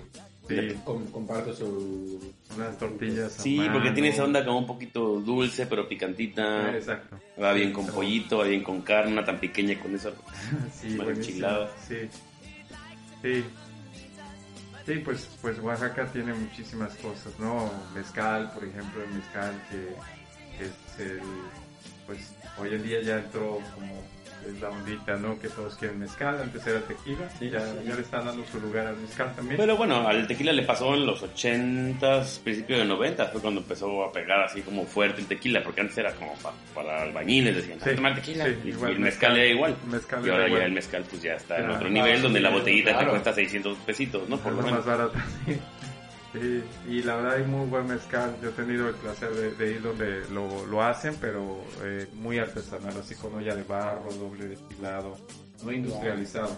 [0.47, 2.33] Sí, Com- comparto su...
[2.55, 3.37] unas tortillas.
[3.39, 3.93] a Sí, porque mano.
[3.93, 6.75] tiene esa onda como un poquito dulce, pero picantita.
[6.75, 7.17] Exacto.
[7.41, 10.13] Va bien con pollito, va bien con carne, una tan pequeña con eso.
[10.73, 10.97] Sí.
[11.87, 12.09] Sí.
[13.21, 13.43] Sí.
[14.85, 17.69] Sí, pues, pues Oaxaca tiene muchísimas cosas, ¿no?
[17.93, 21.19] Mezcal, por ejemplo, el mezcal que es el,
[22.05, 24.01] pues hoy en día ya entró como
[24.47, 25.37] es la ondita, ¿no?
[25.39, 28.87] Que todos quieren mezcal, antes era tequila, y ya, ya le están dando su lugar
[28.87, 29.57] al mezcal también.
[29.57, 34.03] Pero bueno, al tequila le pasó en los 80s, principios de 90 fue cuando empezó
[34.03, 37.79] a pegar así como fuerte el tequila, porque antes era como pa- para albañiles, decían,
[37.81, 38.45] Sí, "Ah, tomar tequila.
[38.45, 39.37] sí, y, igual y el mezcal, mezcal.
[39.37, 39.75] era igual.
[39.89, 40.61] Mezcal y ahora ya igual.
[40.63, 41.75] el mezcal pues ya está en Claro.
[41.75, 43.05] otro Claro, nivel, donde sí, la botellita claro.
[43.05, 44.37] te cuesta 600 pesitos, ¿no?
[44.37, 44.77] Por lo menos.
[44.79, 45.13] más barato.
[45.45, 45.57] sí.
[46.33, 48.35] Sí, y la verdad hay muy buen mezcal.
[48.41, 52.37] Yo he tenido el placer de, de ir donde lo, lo hacen, pero eh, muy
[52.37, 55.17] artesanal, así con olla de barro, doble destilado,
[55.63, 56.57] no industrializado.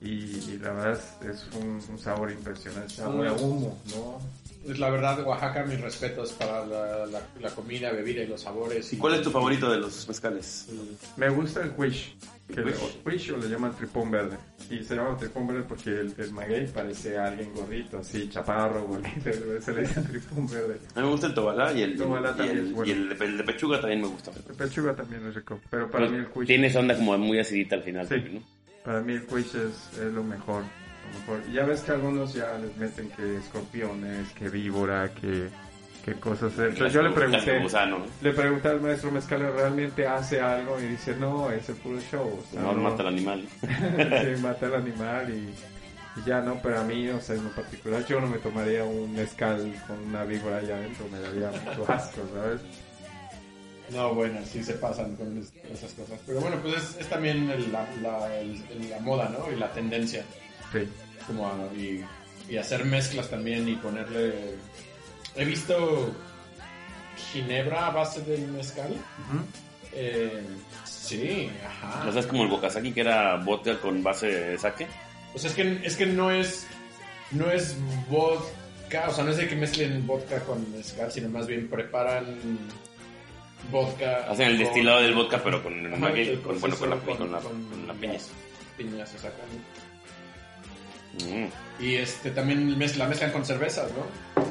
[0.00, 4.18] Y, y la verdad es, es un, un sabor impresionante, sabor a humo, ¿no?
[4.64, 8.92] Pues la verdad, Oaxaca, mis respetos para la, la- la comida, bebida y los sabores.
[8.92, 10.66] ¿Y cuál es tu favorito de los mezcales?
[11.16, 12.14] Me gusta el quiche,
[12.46, 14.36] que le, llaman tripón verde.
[14.70, 18.84] Y se llama tripón verde porque el, el maguey parece a alguien gordito, así, chaparro,
[18.84, 19.30] gordito,
[19.60, 20.78] se le dice tripón verde.
[20.94, 22.88] A mí me gusta el tobalá y el, Tobalá y también el, bueno.
[22.88, 24.30] y el de, el de pechuga también me gusta.
[24.48, 26.46] El pechuga también es rico, pero para mí el quiche...
[26.46, 28.06] Tiene esa onda como muy acidita al final.
[28.06, 28.14] Sí.
[28.14, 28.42] también, ¿no?
[28.84, 31.50] Para mí el quiche es, es lo mejor, lo mejor.
[31.50, 35.48] Y ya ves que algunos ya les meten que escorpiones, que víbora, que,
[36.06, 36.52] que cosas.
[36.58, 38.06] Entonces yo le pregunté, ¿no?
[38.22, 40.80] le pregunté al maestro Mezcal, ¿realmente hace algo?
[40.80, 42.40] Y dice, no, es el puro show.
[42.40, 43.44] o sea, No, mata al animal.
[43.60, 47.50] sí, mata al animal y, y ya no, pero a mí, o sea, en lo
[47.50, 51.92] particular, yo no me tomaría un mezcal con una víbora allá adentro, me daría mucho
[51.92, 52.60] asco, ¿sabes?
[53.90, 56.18] No, bueno, sí se pasan con es- esas cosas.
[56.26, 59.52] Pero bueno, pues es, es también el- la, la- el- la moda, ¿no?
[59.52, 60.24] Y la tendencia.
[60.72, 60.88] Sí.
[61.26, 62.04] Como a- y,
[62.48, 64.54] y hacer mezclas también y ponerle...
[65.36, 66.14] He visto
[67.32, 68.94] ginebra a base de mezcal.
[69.92, 70.42] Eh,
[70.84, 72.08] sí, ajá.
[72.08, 74.86] O sea, es como el Bokasaki que era vodka con base de sake.
[75.34, 76.66] O sea, es que, es que no es
[77.32, 77.76] no es
[78.08, 82.38] vodka, o sea, no es de que mezclen vodka con mezcal, sino más bien preparan
[83.70, 84.26] vodka.
[84.30, 86.90] Hacen el con- destilado del vodka, pero con el Ajá, maguey, el con, bueno, con
[86.90, 88.18] la, con la, con la piña.
[88.76, 89.46] piñas se sacan.
[91.24, 91.82] Mm.
[91.82, 94.44] Y este también la mezclan con cervezas, ¿no?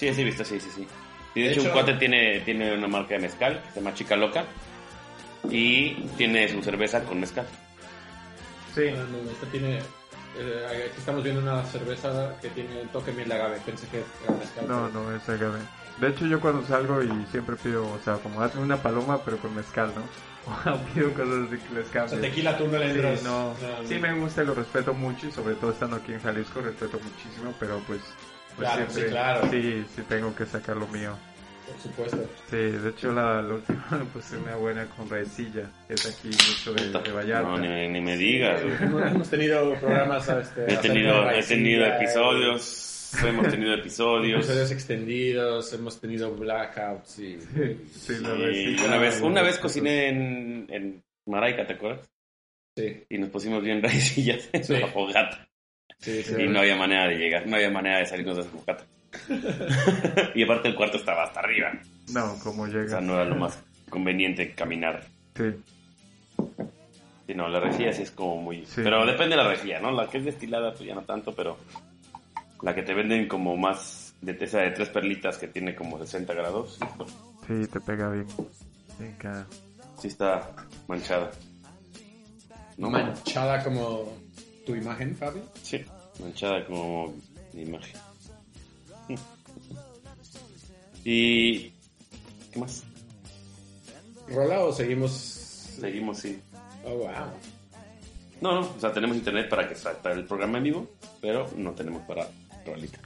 [0.00, 0.86] Sí, sí, viste, sí, sí, sí.
[1.34, 3.94] Y de, De hecho, un cuate tiene, tiene una marca de mezcal que se llama
[3.94, 4.44] Chica Loca
[5.50, 7.46] y tiene su cerveza con mezcal.
[8.74, 9.78] Sí, No, no, esta tiene.
[10.38, 13.58] eh, aquí estamos viendo una cerveza que tiene toque miel de agave.
[13.66, 14.68] Pensé que era mezcal.
[14.68, 15.58] no, no, es agave.
[16.00, 19.36] De hecho, yo cuando salgo y siempre pido, o sea, como hazme una paloma, pero
[19.38, 20.02] con mezcal, ¿no?
[20.72, 22.20] O pido cosas así que les O sea, cambien.
[22.22, 23.22] tequila tú no le Sí, entras.
[23.22, 23.48] no.
[23.50, 26.62] no, Sí me gusta y lo respeto mucho y sobre todo estando aquí en Jalisco
[26.62, 28.00] respeto muchísimo, pero pues,
[28.56, 29.50] pues Claro, siempre, sí, claro.
[29.50, 31.16] sí, sí tengo que sacar lo mío.
[31.70, 32.28] Por supuesto.
[32.50, 36.74] Sí, de hecho la, la última pues una buena con raicilla, que es aquí mucho
[36.74, 37.48] de, de Vallarta.
[37.48, 38.60] No, ni, ni me digas.
[38.62, 38.74] güey.
[39.08, 40.28] Hemos tenido programas.
[40.28, 44.40] Este, He tenido, he tenido eh, episodios, hemos tenido episodios.
[44.44, 47.38] Episodios extendidos, hemos tenido blackouts y...
[47.40, 48.34] Sí, sí, la
[48.86, 52.10] una vez, una vez cociné en, en Maraica, ¿te acuerdas?
[52.76, 54.76] Sí, Y nos pusimos bien raicillas en Sí.
[54.76, 55.46] la fogata.
[55.98, 56.34] Sí, sí.
[56.38, 58.84] Y no había manera de llegar, no había manera de salirnos de esa fogata.
[60.34, 61.72] y aparte el cuarto estaba hasta arriba.
[62.12, 62.88] No, como O llega.
[62.88, 65.04] sea, no era lo más conveniente caminar.
[65.36, 65.52] Sí,
[67.26, 68.66] Sí, no, la rejilla sí es como muy...
[68.66, 68.80] Sí.
[68.82, 69.92] Pero depende de la rejilla, ¿no?
[69.92, 71.56] La que es destilada, pues ya no tanto, pero
[72.62, 76.34] la que te venden como más de esa de tres perlitas que tiene como 60
[76.34, 77.10] grados, pues,
[77.46, 78.26] sí, te pega bien.
[79.18, 79.46] cada-
[80.00, 80.50] sí está
[80.88, 81.30] manchada.
[82.76, 82.90] ¿No?
[82.90, 84.12] Manchada como
[84.64, 85.40] tu imagen, Fabi.
[85.62, 85.84] Sí,
[86.20, 87.14] manchada como
[87.52, 87.96] mi imagen.
[91.04, 91.70] Y...
[92.52, 92.84] ¿Qué más?
[94.28, 95.10] ¿Rola o seguimos?
[95.10, 96.40] Seguimos, sí.
[96.84, 97.10] Oh, wow.
[98.40, 101.72] No, no, o sea, tenemos internet para que salga el programa en vivo, pero no
[101.72, 102.28] tenemos para
[102.64, 102.98] rolita.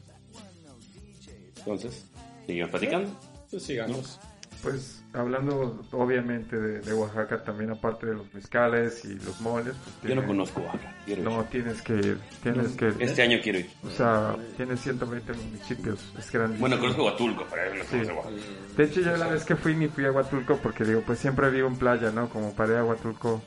[1.59, 2.05] Entonces,
[2.47, 3.11] seguimos platicando.
[3.51, 4.19] Pues sigamos.
[4.65, 9.75] Pues hablando obviamente de, de Oaxaca también aparte de los mezcales y los moles.
[10.01, 11.19] Pues, Yo no conozco Oaxaca, ir.
[11.21, 12.97] No, tienes que ir, tienes que ir.
[12.99, 13.71] Este año quiero ir.
[13.85, 16.61] O sea, tiene 120 municipios, es grandísimo.
[16.67, 17.97] Bueno, conozco Huatulco, pero no Sí.
[18.11, 18.29] Oaxaca.
[18.77, 21.51] De hecho, yo la vez que fui ni fui a Huatulco porque digo, pues siempre
[21.51, 22.29] vivo en playa, ¿no?
[22.29, 23.43] Como para ir a Huatulco.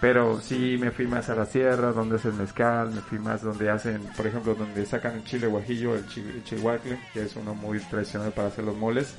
[0.00, 3.42] Pero sí me fui más a la sierra, donde es el mezcal, me fui más
[3.42, 7.34] donde hacen, por ejemplo, donde sacan el chile guajillo, el, chi- el chihuacle, que es
[7.34, 9.16] uno muy tradicional para hacer los moles.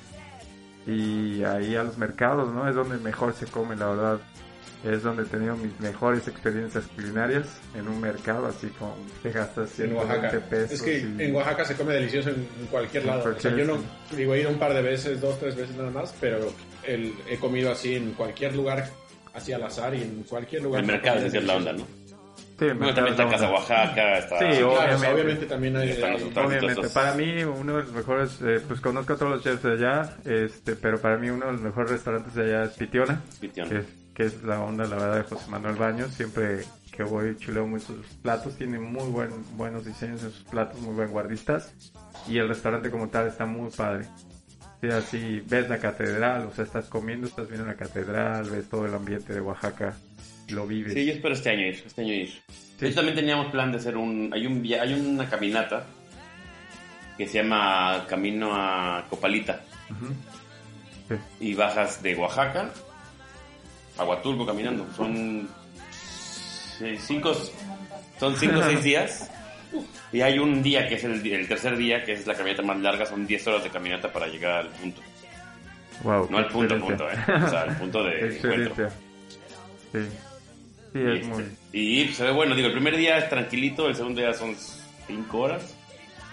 [0.90, 2.68] Y ahí a los mercados, ¿no?
[2.68, 4.20] Es donde mejor se come, la verdad.
[4.84, 9.78] Es donde he tenido mis mejores experiencias culinarias en un mercado, así con te gastas
[9.78, 10.40] En 120 Oaxaca.
[10.50, 10.72] pesos.
[10.72, 13.36] Es que y- en Oaxaca se come delicioso en, cualquier En lado.
[13.36, 13.78] o sea, yo no
[14.16, 17.38] digo he ido un par de veces, dos, tres veces nada más, pero el, he
[17.38, 18.88] comido así en cualquier lugar,
[19.34, 20.80] así al azar y en cualquier lugar.
[20.82, 21.74] El mercado es la onda.
[21.74, 21.99] ¿no?
[22.68, 23.51] Bueno, también está Casa.
[23.51, 24.39] Oaxaca, está...
[24.39, 25.14] Sí, Claro, o sea, obviamente.
[25.14, 25.89] obviamente también hay...
[25.89, 26.45] Están los hay- otros.
[26.47, 29.74] Obviamente, para mí uno de los mejores, eh, pues conozco a todos los chefs de
[29.74, 33.70] allá, este, pero para mí uno de los mejores restaurantes de allá es Pitiona, Pitión.
[33.70, 36.14] que es, que es la onda, la verdad, de José Manuel Baños.
[36.14, 36.60] Siempre
[36.91, 40.93] que voy chuleo muy sus platos, tiene muy buen, buenos diseños en sus platos, muy
[40.95, 41.74] buen guardistas,
[42.28, 44.05] y el restaurante como tal está muy padre.
[44.82, 48.86] Sí, así ves la catedral, o sea, estás comiendo, estás viendo la catedral, ves todo
[48.86, 49.93] el ambiente de Oaxaca,
[50.50, 50.93] lo vives.
[50.93, 52.41] Sí, yo espero este año ir, este año ir.
[52.80, 54.32] Hecho, también teníamos plan de hacer un...
[54.34, 55.86] Hay, un hay una caminata
[57.18, 59.62] que se llama Camino a Copalita.
[61.10, 61.16] Sí.
[61.41, 62.72] Y bajas de Oaxaca
[63.97, 64.88] a Huatulco caminando.
[64.95, 65.47] Son
[67.00, 67.34] cinco,
[68.20, 69.30] son cinco o seis días.
[70.12, 72.80] Y hay un día que es el, el tercer día, que es la caminata más
[72.80, 75.02] larga, son 10 horas de caminata para llegar al punto.
[76.04, 77.16] Wow, No al punto, punto, eh.
[77.45, 78.89] O sea, al punto de encuentro.
[79.91, 80.00] Sí.
[80.94, 81.44] Sí, Y, es muy...
[81.74, 84.56] y, se ve bueno, digo, el primer día es tranquilito, el segundo día son
[85.08, 85.76] 5 horas,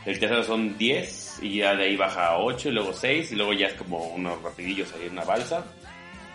[0.05, 3.35] el tercero son 10 y ya de ahí baja a 8 y luego 6 y
[3.35, 5.65] luego ya es como unos rapidillos ahí en una balsa,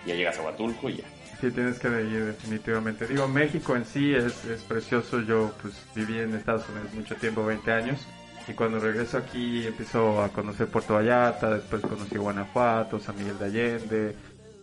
[0.06, 1.06] y ya llegas a Huatulco y ya.
[1.42, 3.08] Sí, tienes que ir definitivamente.
[3.08, 5.22] Digo, México en sí es, es precioso.
[5.22, 8.08] Yo pues viví en Estados Unidos mucho tiempo, 20 años.
[8.48, 13.46] Y cuando regreso aquí empiezo a conocer Puerto Vallarta, después conocí Guanajuato, San Miguel de
[13.46, 14.16] Allende,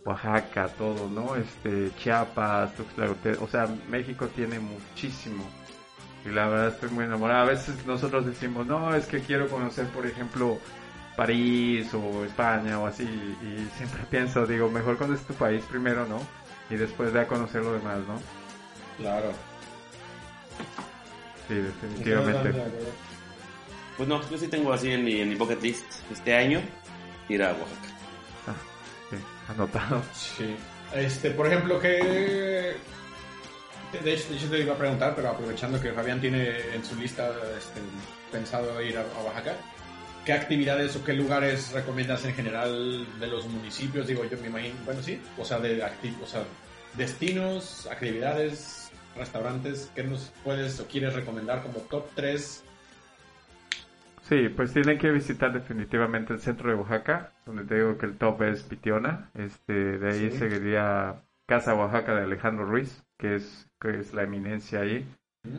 [0.09, 1.37] Oaxaca, todo, ¿no?
[1.37, 3.11] Este, Chiapas, Tuxtla.
[3.41, 5.45] O sea, México tiene muchísimo.
[6.25, 7.43] Y la verdad estoy muy enamorado.
[7.43, 10.59] A veces nosotros decimos, no, es que quiero conocer, por ejemplo,
[11.17, 13.05] París o España o así.
[13.05, 16.21] Y siempre pienso, digo, mejor conoces tu país primero, ¿no?
[16.71, 18.19] Y después de a conocer lo demás, ¿no?
[18.99, 19.33] Claro.
[21.47, 22.55] Sí, definitivamente.
[23.97, 26.61] Pues no, yo sí tengo así en mi, en mi bucket list este año
[27.29, 27.98] ir a Oaxaca.
[29.49, 30.03] Anotado.
[30.15, 30.57] Sí.
[30.95, 32.77] Este, por ejemplo, que...
[34.03, 37.81] De hecho, te iba a preguntar, pero aprovechando que Fabián tiene en su lista este,
[38.31, 39.55] pensado ir a, a Oaxaca,
[40.27, 44.07] ¿qué actividades o qué lugares recomiendas en general de los municipios?
[44.07, 46.43] Digo, yo me imagino, bueno, sí, o sea, de o sea,
[46.99, 52.63] destinos, actividades, restaurantes, ¿qué nos puedes o quieres recomendar como top 3?
[54.29, 58.19] Sí, pues tienen que visitar definitivamente el centro de Oaxaca, donde te digo que el
[58.19, 59.31] top es Pitiona.
[59.35, 60.39] Este, de ahí Sí.
[60.39, 65.07] seguiría Casa Oaxaca de Alejandro Ruiz, que es, que es la eminencia ahí.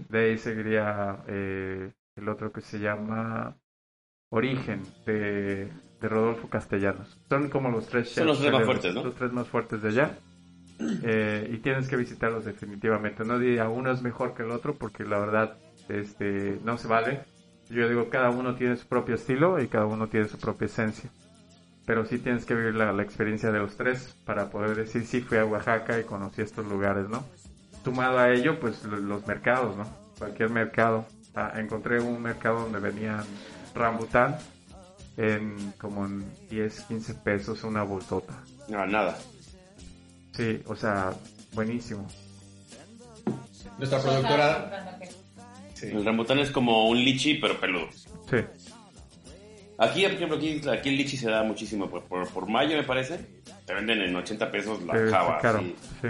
[0.10, 3.56] De ahí seguiría eh, el otro que se llama
[4.30, 7.20] Origen, de, de Rodolfo Castellanos.
[7.28, 9.04] Son como los tres Son los tres más fuertes, ¿no?
[9.04, 10.20] Los tres más fuertes de allá.
[11.04, 13.26] Eh, y tienes que visitarlos definitivamente.
[13.26, 15.58] No diría uno es mejor que el otro, porque la verdad
[15.88, 17.22] este, no se vale.
[17.70, 21.10] Yo digo, cada uno tiene su propio estilo y cada uno tiene su propia esencia.
[21.86, 25.22] Pero sí tienes que vivir la, la experiencia de los tres para poder decir, sí,
[25.22, 27.24] fui a Oaxaca y conocí estos lugares, ¿no?
[27.84, 29.86] Sumado a ello, pues lo- los mercados, ¿no?
[30.18, 31.06] Cualquier mercado.
[31.36, 33.24] Ah, encontré un mercado donde venían
[33.74, 34.38] rambután
[35.18, 38.34] en como en 10, 15 pesos una bolsota.
[38.68, 39.18] No, nada.
[40.34, 41.12] Sí, o sea,
[41.54, 42.08] buenísimo.
[43.78, 44.99] Nuestra productora...
[45.80, 45.88] Sí.
[45.88, 47.88] El rambután es como un lichi, pero peludo.
[48.30, 48.38] Sí,
[49.78, 51.90] Aquí, por ejemplo, aquí, aquí el lichi se da muchísimo.
[51.90, 53.18] Por, por, por mayo, me parece,
[53.66, 55.38] te venden en 80 pesos la está java.
[55.40, 55.60] caro.
[56.02, 56.08] Sí.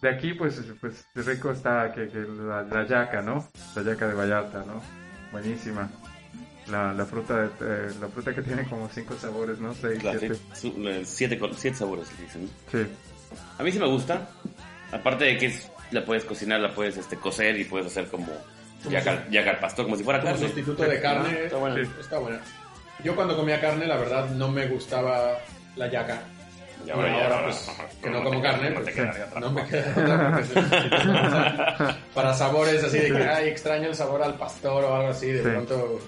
[0.00, 3.46] De aquí, pues, pues rico está que, que la, la yaca, ¿no?
[3.76, 4.80] La yaca de Vallarta, ¿no?
[5.32, 5.90] Buenísima.
[6.70, 9.74] La, la fruta de, eh, la fruta que tiene como cinco sabores, ¿no?
[9.74, 10.38] Seis, La- siete.
[10.78, 12.48] la- siete, col- siete sabores, dicen.
[12.72, 12.86] Sí,
[13.58, 14.28] A mí sí me gusta.
[14.92, 18.26] Aparte de que es- la puedes cocinar, la puedes este, cocer y puedes hacer como
[18.90, 20.46] yaca, al- yaca al pastor, como si fuera Como carne.
[20.46, 21.28] sustituto de carne.
[21.30, 21.76] Ah, está bueno.
[21.76, 21.90] Sí.
[22.00, 22.40] Está buena.
[23.02, 25.38] Yo cuando comía carne, la verdad, no me gustaba
[25.76, 26.22] la yaca.
[26.86, 27.70] Y ahora, Y ya, ahora, pues,
[28.02, 29.40] que no como carne, no pues, te quedaría otra.
[29.40, 30.44] No me queda
[32.14, 35.42] Para sabores así de que, ay, extraño el sabor al pastor o algo así, de
[35.42, 35.48] Sí.
[35.48, 36.00] pronto...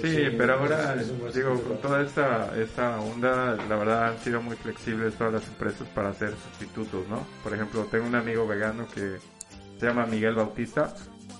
[0.00, 0.94] Sí, pero ahora,
[1.34, 5.86] digo, con toda esta, esta onda, la verdad han sido muy flexibles todas las empresas
[5.94, 7.26] para hacer sustitutos, ¿no?
[7.42, 9.16] Por ejemplo, tengo un amigo vegano que
[9.78, 10.94] se llama Miguel Bautista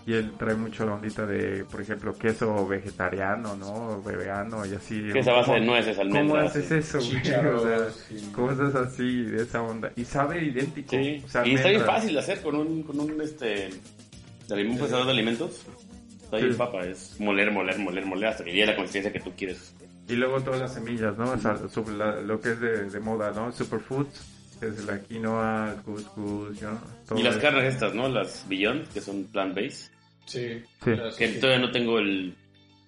[0.06, 4.00] y él trae mucho la ondita de, por ejemplo, queso vegetariano, ¿no?
[4.02, 5.02] Vegano y así.
[5.12, 6.74] Que es a base de ¿Cómo- nueces, ¿Cómo haces sí.
[6.74, 6.98] eso?
[6.98, 7.16] güey?
[7.56, 9.90] O sea, y- cosas así, de esa onda.
[9.96, 10.90] Y sabe idéntico.
[10.90, 11.22] Sí.
[11.24, 13.70] O sea, y está bien fácil de hacer con un, con un, este,
[14.46, 15.62] procesador de alimentos.
[16.26, 16.58] Está bien Sí.
[16.58, 19.74] papa, es moler, moler, moler, moler hasta que llegue la consistencia que tú quieres.
[20.08, 21.30] Y luego todas las semillas, ¿no?
[21.32, 23.50] O sea, sub- la- lo que es de, de moda, ¿no?
[23.52, 24.26] Superfoods,
[24.60, 26.80] que es la quinoa, el couscous, ¿no?
[27.08, 27.42] Todo Y las eso.
[27.42, 28.08] carnes estas, ¿no?
[28.08, 29.90] Las Beyond, que son plant-based.
[30.26, 30.62] Sí.
[30.84, 30.90] Sí.
[31.18, 31.40] Que sí.
[31.40, 32.34] todavía no tengo el,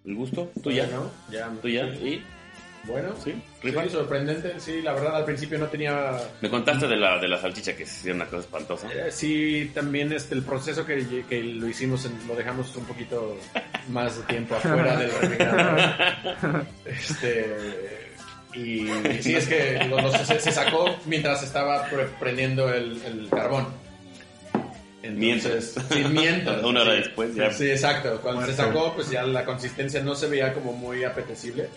[0.04, 0.50] el gusto.
[0.62, 0.86] ¿Tú ya?
[0.88, 1.10] ¿No?
[1.30, 1.48] Ya.
[1.62, 1.86] ¿Tú ya?
[1.86, 2.22] ¿Y?
[2.84, 3.88] Bueno, Sí, sí, rifa.
[3.88, 4.58] sorprendente.
[4.60, 6.16] Sí, la verdad al principio no tenía...
[6.40, 8.88] Me contaste de la, de la salchicha que es una cosa espantosa.
[8.92, 13.36] Eh, sí, también este, el proceso que, que lo hicimos, en- lo dejamos un poquito
[13.90, 16.66] más de tiempo afuera del refrigerador.
[16.86, 18.08] Este,
[18.54, 23.02] y, y sí, es que lo- lo- se, se sacó mientras estaba pre- prendiendo el,
[23.04, 23.66] el carbón.
[25.02, 25.74] Mientras.
[25.90, 26.62] sí, mientras.
[26.64, 26.98] Una hora sí.
[26.98, 27.52] después, ya.
[27.52, 28.20] Sí, exacto.
[28.20, 28.62] Cuando se Muerto.
[28.64, 31.68] sacó, pues ya la consistencia no se veía como muy apetecible.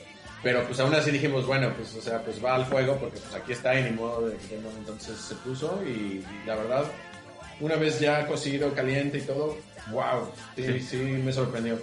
[0.43, 3.35] Pero pues aún así dijimos, bueno, pues o sea, pues va al fuego porque pues
[3.35, 4.69] aquí está y ni modo de que no.
[4.71, 6.83] Entonces se puso y, y la verdad,
[7.59, 9.57] una vez ya cocido, caliente y todo,
[9.91, 10.97] wow, sí, sí, Sí.
[10.97, 11.79] me sorprendió.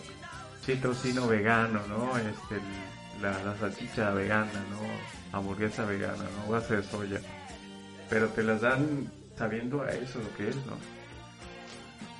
[0.67, 2.17] Sí, tocino vegano, ¿no?
[2.19, 2.57] Este,
[3.23, 4.81] la, la salchicha vegana, ¿no?
[5.39, 6.53] Hamburguesa vegana, ¿no?
[6.53, 7.21] Base de soya.
[8.11, 10.77] Pero te las dan sabiendo a eso lo que es, ¿no?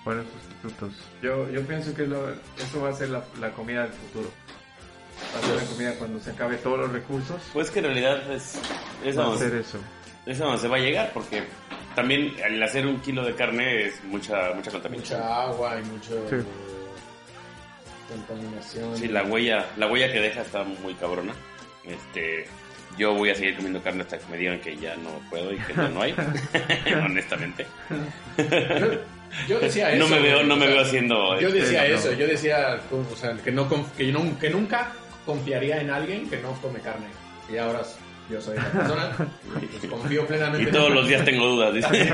[0.05, 0.95] Buenos sustitutos.
[1.23, 4.31] Yo, yo pienso que lo- eso va a ser la, la comida del futuro.
[5.45, 7.41] Ser la comida cuando se acabe todos los recursos.
[7.53, 8.59] Pues que en realidad es,
[9.05, 9.79] es, Va a ser eso.
[10.27, 11.45] es a donde se va a llegar, porque
[11.95, 15.21] también al hacer un kilo de carne es mucha, mucha contaminación.
[15.21, 16.15] Mucha agua y Sí.
[16.15, 16.43] eh,
[18.09, 18.97] contaminación.
[18.97, 21.33] Sí, la huella, la huella que deja está muy cabrona.
[21.85, 22.47] Este,
[22.97, 25.59] yo voy a seguir comiendo carne hasta que me digan que ya no puedo y
[25.59, 26.15] que ya no hay,
[27.05, 27.67] honestamente.
[29.47, 29.99] Yo decía eso.
[30.05, 31.39] No me veo, no me veo haciendo.
[31.41, 31.95] Yo este, decía no.
[31.95, 34.93] eso, yo decía o sea, que, no, conf- que, yo no- que nunca
[35.29, 37.05] confiaría en alguien que no come carne.
[37.53, 37.83] Y ahora
[38.31, 39.15] yo soy la persona
[39.61, 41.89] y pues, confío plenamente Y todos los días tengo dudas, dice.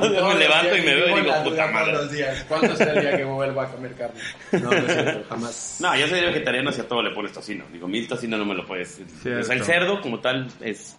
[0.00, 1.92] Me levanto y me veo y digo, puta duda todos madre.
[1.92, 2.44] los días.
[2.48, 4.18] ¿Cuándo será el día que vuelva a comer carne?
[4.52, 5.76] No, no es cierto, jamás.
[5.80, 7.66] No, yo soy vegetariano si a todo le pones tocino.
[7.70, 9.02] Digo, mil tocino no me lo puedes.
[9.20, 10.96] O sea, el cerdo como tal es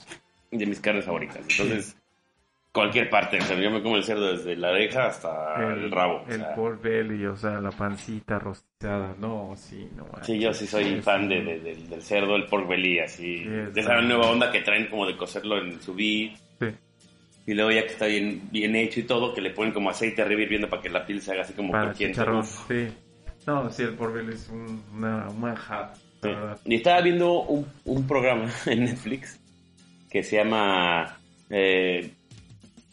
[0.51, 1.39] de mis carnes favoritas.
[1.49, 1.96] Entonces,
[2.71, 3.37] cualquier parte.
[3.37, 6.23] O sea, yo me como el cerdo desde la oreja hasta el, rabo.
[6.27, 9.15] o El sea, pork belly, o sea, la pancita rostizada.
[9.19, 10.05] No, sí, no.
[10.23, 11.27] Sí, yo sí soy Sí, fan sí.
[11.29, 13.39] de, de- del- del cerdo, el pork belly, así.
[13.39, 15.95] Sí, de esa nueva onda que traen como de cocerlo en su.
[15.97, 16.31] Sí.
[17.47, 20.21] Y luego ya que está bien, bien hecho y todo, que le ponen como aceite
[20.21, 22.87] arriba hirviendo para que la piel se haga así como Para chicharrón, sí.
[23.45, 25.93] No, sí, el pork belly es un, una, un manjar.
[26.65, 29.39] Y estaba viendo un, un programa en Netflix
[30.09, 31.17] que se llama
[31.49, 32.11] eh,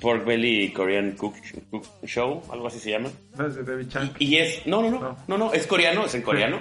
[0.04, 1.34] Pork Belly Korean Cook,
[1.70, 3.08] Cook Show, algo así se llama.
[3.38, 4.10] No es de David Chang.
[4.18, 5.16] Y, y es, no, no, no, No.
[5.26, 6.60] no, no, es coreano, es en coreano.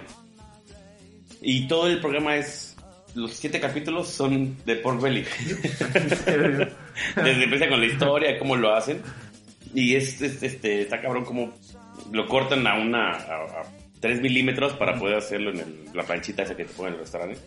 [1.41, 2.77] Y todo el programa es,
[3.15, 5.25] los siete capítulos son de Pork Belly.
[6.25, 9.01] Desde empieza con la historia, cómo lo hacen.
[9.73, 11.51] Y es, es- este, está cabrón como
[12.11, 13.63] lo cortan a una, a, a
[13.99, 17.01] 3 milímetros para poder hacerlo en el- la planchita esa que te ponen en el
[17.05, 17.39] restaurante.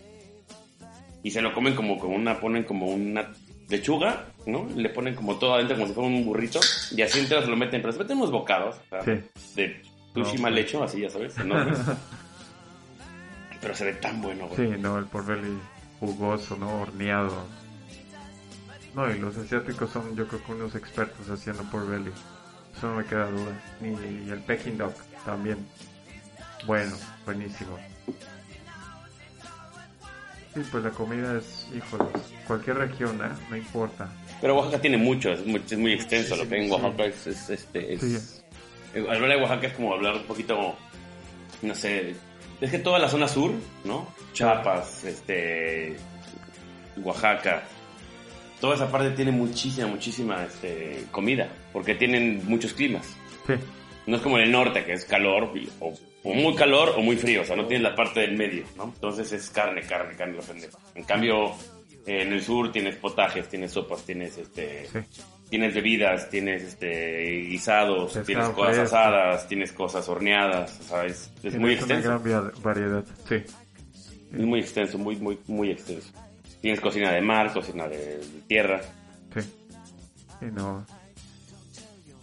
[1.23, 3.33] Y se lo comen como con una, ponen como una
[3.69, 4.67] lechuga, ¿no?
[4.75, 6.59] Le ponen como todo adentro como si fuera un burrito.
[6.91, 8.75] Y así entero se lo meten, pero se meten unos bocados.
[8.75, 9.21] o sea, Sí.
[9.55, 9.81] De
[10.13, 11.79] sushi No, mal hecho, así ya sabes, enormes.
[13.61, 14.71] pero se ve tan bueno, güey.
[14.71, 15.57] Sí, no, el pork belly
[15.99, 16.81] jugoso, ¿no?
[16.81, 17.45] Horneado.
[18.95, 22.11] No, y los asiáticos son, yo creo que unos expertos haciendo pork belly.
[22.75, 23.51] Eso no me queda duda.
[23.81, 24.93] Y, el Peking dog
[25.25, 25.57] también.
[26.65, 26.95] Bueno,
[27.25, 27.77] buenísimo.
[30.57, 32.07] Sí, pues la comida es, híjoles,
[32.47, 33.29] cualquier región, ¿eh?
[33.49, 34.09] No importa.
[34.41, 36.35] Pero Oaxaca tiene mucho, es muy, es muy extenso.
[36.35, 38.41] Lo que hay en Oaxaca es, es, este, es- Sí.
[38.95, 40.75] eh, Hablar de Oaxaca es como hablar un poquito,
[41.61, 42.15] no sé,
[42.59, 43.51] es que toda la zona sur,
[43.83, 44.07] ¿no?
[44.33, 45.95] Chiapas, este,
[47.03, 47.63] Oaxaca,
[48.59, 53.05] toda esa parte tiene muchísima, muchísima este, comida, porque tienen muchos climas.
[53.45, 53.53] Sí,
[54.07, 55.93] No es como en el norte, que es calor, o,
[56.23, 58.85] o muy calor o muy frío, o sea, no tienes la parte del medio, ¿no?
[58.85, 60.77] Entonces es carne, carne, carne, lo pendejo.
[60.95, 61.51] En cambio,
[62.05, 64.99] eh, en el sur tienes potajes, tienes sopas, tienes este, sí.
[65.49, 68.95] tienes bebidas, tienes este guisados, Pescado tienes cosas fresco.
[68.97, 73.35] asadas, tienes cosas horneadas, o sea, es, muy una extenso, gran via- variedad, sí.
[73.35, 76.11] es muy extenso, muy, muy, muy extenso.
[76.61, 78.81] Tienes cocina de mar, cocina de, de tierra,
[79.33, 79.41] Sí.
[80.39, 80.85] Sí, no.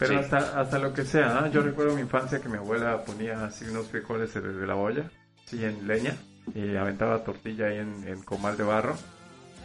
[0.07, 0.25] Pero Sí.
[0.25, 3.89] hasta, hasta lo que sea, yo recuerdo mi infancia que mi abuela ponía así unos
[3.89, 5.11] frijoles desde la olla,
[5.47, 6.15] sí, en leña,
[6.55, 8.95] y aventaba tortilla ahí en, en comal de barro,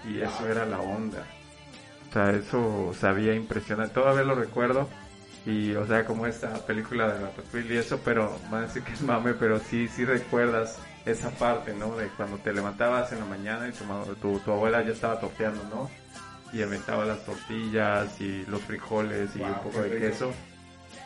[0.08, 1.24] y eso era la onda.
[2.10, 4.88] O sea, eso sabía impresionante, todavía lo recuerdo,
[5.46, 9.02] y o sea, como esta película de Ratatouille y eso, pero más decir que es
[9.02, 11.96] mame, pero sí, sí recuerdas esa parte, ¿no?
[11.96, 13.84] De cuando te levantabas en la mañana y tu,
[14.16, 15.90] tu, tu abuela ya estaba torteando, ¿no?
[16.54, 20.00] Y aventaba las tortillas y los frijoles y Wow, un poco de rico.
[20.08, 20.34] queso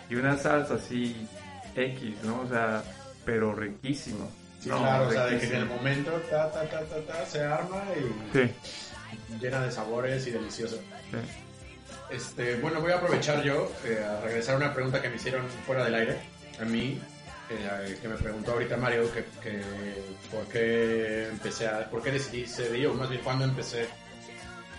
[0.09, 1.27] y una salsa así
[1.75, 2.41] X, ¿no?
[2.41, 2.83] O sea,
[3.25, 4.29] pero riquísimo.
[4.59, 7.25] Sí, No, claro, o sea, de que en el momento ta, ta, ta, ta, ta,
[7.25, 8.51] se arma y Sí,
[9.41, 10.77] llena de sabores y delicioso.
[11.11, 11.17] sí.
[12.09, 15.47] Este, bueno, voy a aprovechar yo eh, a regresar a una pregunta que me hicieron
[15.65, 16.17] fuera del aire,
[16.61, 16.99] a mí.
[17.49, 19.61] eh, que me preguntó ahorita Mario que, que
[20.31, 23.87] por qué empecé a, por qué decidí ser yo, más bien cuándo empecé,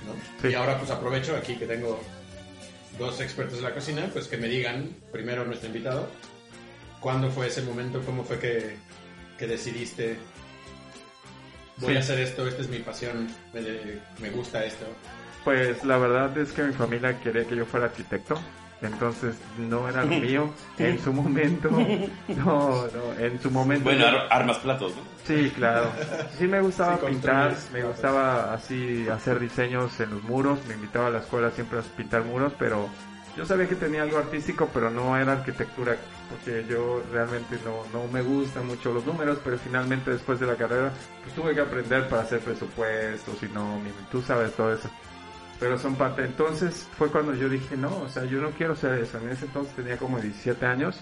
[0.05, 0.13] ¿no?
[0.43, 0.49] Sí.
[0.49, 2.01] Y ahora pues aprovecho aquí que tengo
[2.99, 6.09] dos expertos de la cocina, pues que me digan, primero nuestro invitado,
[7.01, 8.77] cuándo fue ese momento, cómo fue que,
[9.39, 10.17] que decidiste,
[11.79, 11.97] voy Sí.
[11.97, 13.61] a hacer esto, esta es mi pasión, me,
[14.21, 14.87] me gusta esto.
[15.45, 18.41] Pues la verdad es que mi familia quería que yo fuera arquitecto,
[18.87, 21.68] entonces no era lo mío en su momento.
[22.28, 23.85] No, no, en su momento.
[23.85, 25.03] Bueno, ar- armas platos, ¿no?
[25.24, 25.91] Sí, claro.
[26.39, 31.07] Sí me gustaba Sí, pintar, me gustaba así hacer diseños en los muros, me invitaba
[31.07, 32.89] a la escuela siempre a pintar muros, pero
[33.37, 35.97] yo sabía que tenía algo artístico, pero no era arquitectura,
[36.30, 40.57] porque yo realmente no, no me gustan mucho los números, pero finalmente después de la
[40.57, 40.91] carrera
[41.22, 44.89] pues tuve que aprender para hacer presupuestos y no, mi- tú sabes todo eso.
[45.61, 48.99] Pero son parte, entonces fue cuando yo dije, no, o sea, yo no quiero ser
[48.99, 49.19] eso.
[49.19, 51.01] En ese entonces tenía como 17 años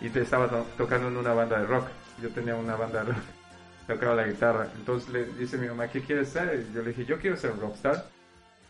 [0.00, 1.86] y te estaba to- tocando en una banda de rock.
[2.22, 3.22] Yo tenía una banda de rock
[3.86, 4.68] tocaba la guitarra.
[4.76, 6.66] Entonces le dice mi mamá, ¿qué quieres ser?
[6.70, 8.06] Y yo le dije, yo quiero ser un rockstar.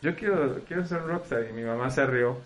[0.03, 1.47] Yo quiero, quiero ser un rockstar.
[1.49, 2.39] Y mi mamá se rió.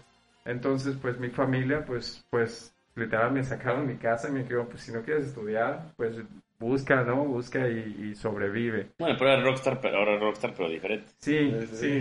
[0.45, 4.82] Entonces, pues mi familia, pues, pues, literal me sacaron mi casa y me dijeron, pues
[4.82, 6.16] si no quieres estudiar, pues
[6.64, 7.24] busca, ¿no?
[7.24, 8.90] Busca y, y sobrevive.
[8.98, 11.06] Bueno, pero era Rockstar, pero ahora Rockstar, pero diferente.
[11.18, 12.00] Sí, sí.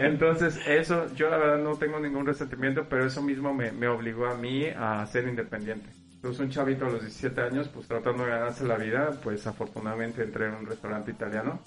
[0.00, 4.26] Entonces, eso, yo la verdad no tengo ningún resentimiento, pero eso mismo me, me obligó
[4.26, 5.90] a mí a ser independiente.
[6.14, 10.22] Entonces, un chavito a los 17 años, pues tratando de ganarse la vida, pues afortunadamente
[10.22, 11.60] entré en un restaurante italiano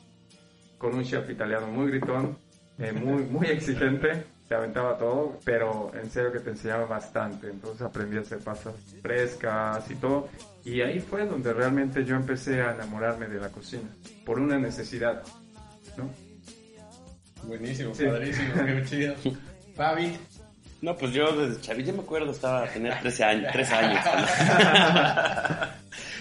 [0.77, 2.37] con un chef italiano muy gritón,
[2.77, 7.47] eh, muy, muy exigente, te aventaba todo, pero en serio que te enseñaba bastante.
[7.49, 10.29] Entonces aprendí a hacer pastas frescas y todo.
[10.63, 13.89] Y ahí fue donde realmente yo empecé a enamorarme de la cocina,
[14.25, 15.21] por una necesidad,
[15.97, 16.09] ¿no?
[17.43, 18.05] Buenísimo, Sí.
[18.05, 19.15] padrísimo, qué chido.
[19.75, 20.17] Fabi,
[20.81, 23.51] No, pues yo desde chavito, yo me acuerdo, estaba, tenía 13 años.
[23.51, 23.99] 13 años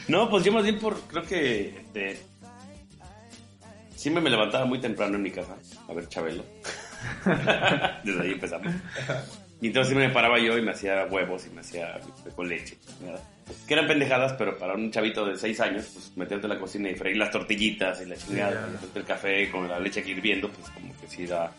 [0.09, 2.21] no, pues yo más bien por, creo que este,
[3.97, 5.55] siempre me levantaba muy temprano en mi casa
[5.89, 6.45] a ver Chabelo.
[8.05, 8.73] Desde ahí empezamos.
[9.61, 11.99] Y entonces siempre me paraba yo y me hacía huevos y me hacía
[12.37, 12.77] con leche.
[13.01, 13.21] ¿verdad?
[13.67, 16.91] Que eran pendejadas, pero para un chavito de 6 años, pues meterte en la cocina
[16.91, 20.51] y freír las tortillitas y la chingada, hacerte el café con la leche aquí hirviendo,
[20.51, 21.53] pues como que sí da...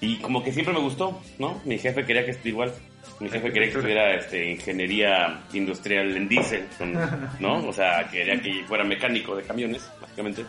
[0.00, 1.60] Y como que siempre me gustó, ¿no?
[1.64, 2.72] Mi jefe quería que estuviera igual.
[3.18, 6.66] Mi jefe quería que estuviera este, ingeniería industrial en diésel,
[7.40, 7.66] ¿no?
[7.66, 10.44] O sea, quería que fuera mecánico de camiones, básicamente.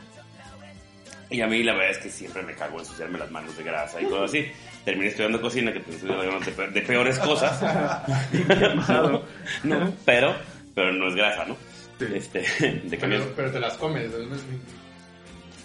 [1.30, 3.64] Y a mí la verdad es que siempre me cago en ensuciarme las manos de
[3.64, 4.46] grasa y cosas así.
[4.86, 7.60] Terminé estudiando cocina, que te hablando de, pe- de peores cosas.
[8.88, 9.24] No,
[9.64, 10.36] no, pero,
[10.74, 11.58] pero no es grasa, ¿no?
[12.00, 12.06] Sí.
[12.16, 12.40] Este,
[12.86, 14.10] de pero, pero te las comes.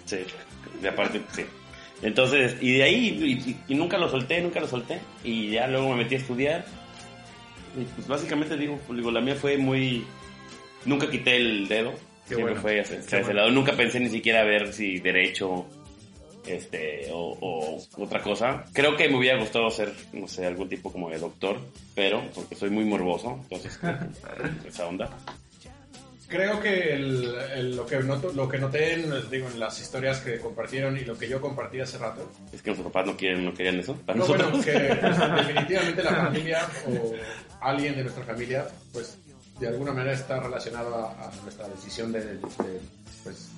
[0.06, 0.18] Sí,
[0.80, 1.44] de aparte, sí.
[2.02, 3.08] Entonces, y de ahí,
[3.44, 4.98] y, y- y nunca lo solté, nunca lo solté.
[5.22, 6.64] Y ya luego me metí a estudiar.
[7.80, 10.04] Y pues básicamente digo, digo, la mía fue muy...
[10.84, 11.94] Nunca quité el dedo.
[12.28, 12.60] Qué Siempre bueno.
[12.62, 13.40] fue hacia, hacia Qué ese bueno.
[13.40, 13.50] lado.
[13.50, 15.66] Nunca pensé ni siquiera ver si derecho
[16.46, 18.64] este o, o otra cosa.
[18.72, 21.58] Creo que me hubiera gustado ser, no sé, algún tipo como de doctor,
[21.94, 23.78] pero porque soy muy morboso, entonces
[24.66, 25.08] esa onda.
[26.28, 30.20] Creo que el- el- lo, que noto- lo que noté en, digo, en las historias
[30.20, 33.44] que compartieron y lo que yo compartí hace rato, Es que nuestros papás no quieren,
[33.44, 33.94] no querían eso.
[34.06, 34.50] Para no, nosotros.
[34.50, 37.12] bueno, que pues, definitivamente la familia o
[37.60, 39.18] alguien de nuestra familia, pues
[39.61, 42.38] de alguna manera está relacionado a, a nuestra decisión de, de,
[43.24, 43.50] pues,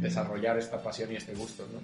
[0.00, 1.80] desarrollar esta pasión y este gusto, ¿no?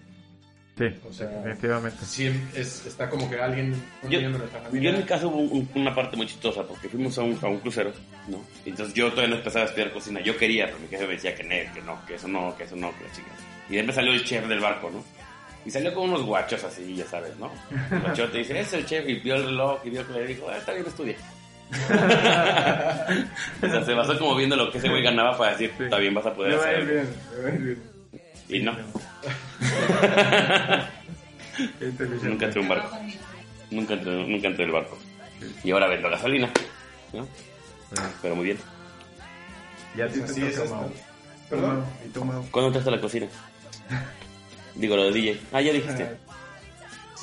[0.78, 2.04] Sí, O sea, definitivamente.
[2.04, 3.74] Sí, es, está como que alguien,
[4.10, 4.90] Yo, nuestra yo familia.
[4.90, 7.60] en mi caso hubo un- una parte muy chistosa porque fuimos a un, a un
[7.60, 7.92] crucero,
[8.28, 8.42] ¿no?
[8.66, 10.20] Entonces yo todavía no empezaba a estudiar cocina.
[10.20, 12.64] Yo quería, pero mi jefe me decía que no, que no, que eso no, que
[12.64, 13.28] eso no, que la chica.
[13.70, 15.02] Y de repente salió el chef del barco, ¿no?
[15.64, 17.50] Y salió con unos guachos así, ya sabes, ¿no?
[17.90, 20.46] El guachote dice, es el chef, y vio el reloj, y vio que le dijo,
[20.50, 21.16] ah, está bien, estudia.
[23.62, 25.84] o sea, se basó como viendo lo que ese güey ganaba para decir, Sí.
[25.84, 27.06] está bien, vas a poder hacer.
[28.48, 28.72] Y no,
[32.22, 32.96] nunca entré en un barco.
[33.70, 34.98] Nunca entré, nunca entré en el barco.
[35.64, 36.50] Y ahora vendo gasolina,
[37.12, 37.26] ¿no?
[38.22, 38.58] Pero muy bien.
[39.96, 40.76] Y a ti así te es toca, esto.
[40.76, 40.92] Mau.
[41.50, 41.84] ¿Perdón?
[42.04, 42.44] ¿Y tú, Mau?
[42.50, 43.26] ¿Cuándo entraste a la cocina?
[44.74, 45.40] Digo, lo de DJ.
[45.52, 46.04] Ah, ya dijiste.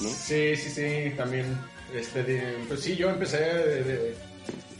[0.02, 0.10] ¿No?
[0.10, 1.58] Sí, sí, sí, también.
[1.94, 4.16] Este, de- pues sí, yo empecé de, de-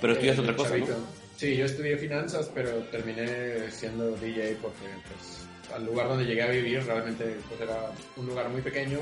[0.04, 0.92] Pero estudias de otra cosa, chavito.
[0.92, 1.06] ¿no?
[1.38, 6.50] Sí, yo estudié finanzas, pero terminé siendo DJ porque pues, al lugar donde llegué a
[6.50, 9.00] vivir realmente pues, era un lugar muy pequeño.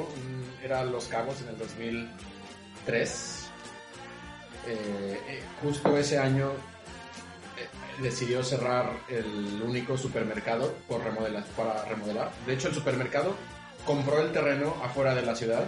[0.63, 3.49] era Los Cabos en el 2003.
[4.67, 6.51] Eh, eh, justo ese año
[7.57, 12.29] eh, decidió cerrar el único supermercado por remodelar, para remodelar.
[12.45, 13.35] De hecho, el supermercado
[13.87, 15.63] compró el terreno afuera de la ciudad,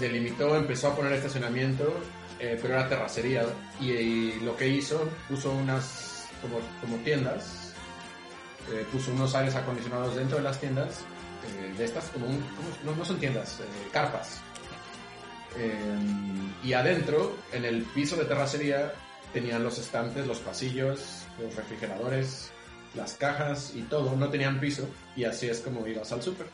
[0.00, 1.96] delimitó, empezó a poner estacionamiento
[2.38, 3.44] eh, pero era terracería.
[3.80, 7.72] Y, y lo que hizo, puso unas como, como tiendas,
[8.72, 11.04] eh, puso unos aires acondicionados dentro de las tiendas,
[11.46, 12.42] eh, de estas, como un,
[12.84, 14.40] no, son tiendas, eh, carpas.
[15.58, 15.80] Eh,
[16.64, 18.92] y adentro, en el piso de terracería,
[19.32, 22.50] tenían los estantes, los pasillos, los refrigeradores,
[22.94, 24.16] las cajas y todo.
[24.16, 26.46] No tenían piso y así es como ibas al súper.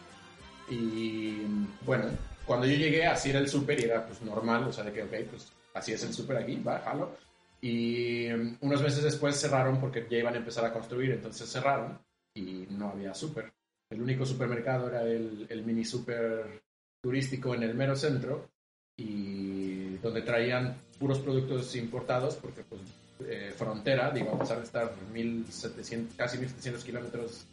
[0.68, 1.42] Y
[1.84, 2.04] bueno,
[2.44, 5.02] cuando yo llegué, así era el súper y era pues normal, o sea, de que,
[5.02, 7.16] ok, pues así es el súper aquí, bájalo.
[7.60, 11.98] Y um, unos meses después cerraron porque ya iban a empezar a construir, entonces cerraron
[12.34, 13.52] y no había súper.
[13.90, 16.62] El único supermercado era el, el mini súper
[17.00, 18.48] turístico en el mero centro
[18.96, 22.80] y donde traían puros productos importados porque pues
[23.28, 27.44] eh, frontera, digo, a pesar de estar 1700, casi 1700 kilómetros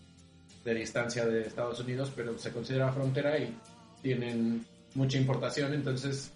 [0.63, 3.55] de distancia de Estados Unidos, pero se considera frontera y
[4.01, 4.65] tienen
[4.95, 6.31] mucha importación, entonces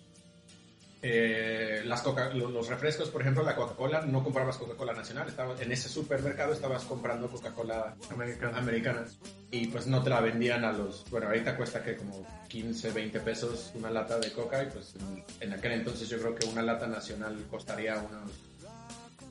[1.05, 5.53] eh, las coca, lo- los refrescos, por ejemplo, la Coca-Cola, no comprabas Coca-Cola nacional, estaba,
[5.61, 8.57] en ese supermercado estabas comprando Coca-Cola Americano.
[8.57, 9.05] americana
[9.51, 13.19] y pues no te la vendían a los, bueno, ahorita cuesta que como 15, 20
[13.19, 16.61] pesos una lata de coca y pues en, en aquel entonces yo creo que una
[16.61, 18.31] lata nacional costaría unos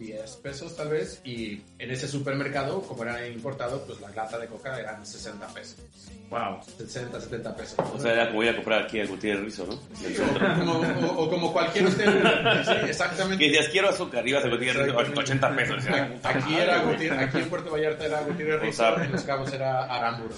[0.03, 4.47] 10 pesos tal vez y en ese supermercado, como era importado, pues la lata de
[4.47, 5.77] coca eran 60 pesos,
[6.31, 6.61] Wow.
[6.79, 7.79] 60, 70 pesos.
[7.95, 9.73] O sea, era como ir a comprar aquí a Gutiérrez Rizo, ¿no?
[10.07, 10.73] El Sí, o, como,
[11.13, 12.07] o- o como cualquier usted,
[12.65, 13.39] sí, exactamente.
[13.45, 15.77] Que decías, quiero azúcar, ibas a Gutiérrez Rizo, 80 pesos.
[15.85, 19.23] Decía, Aquí era Gutiérrez, aquí en Puerto Vallarta era Gutiérrez O Rizo, sea, en Los
[19.23, 20.35] Cabos era Aramburo.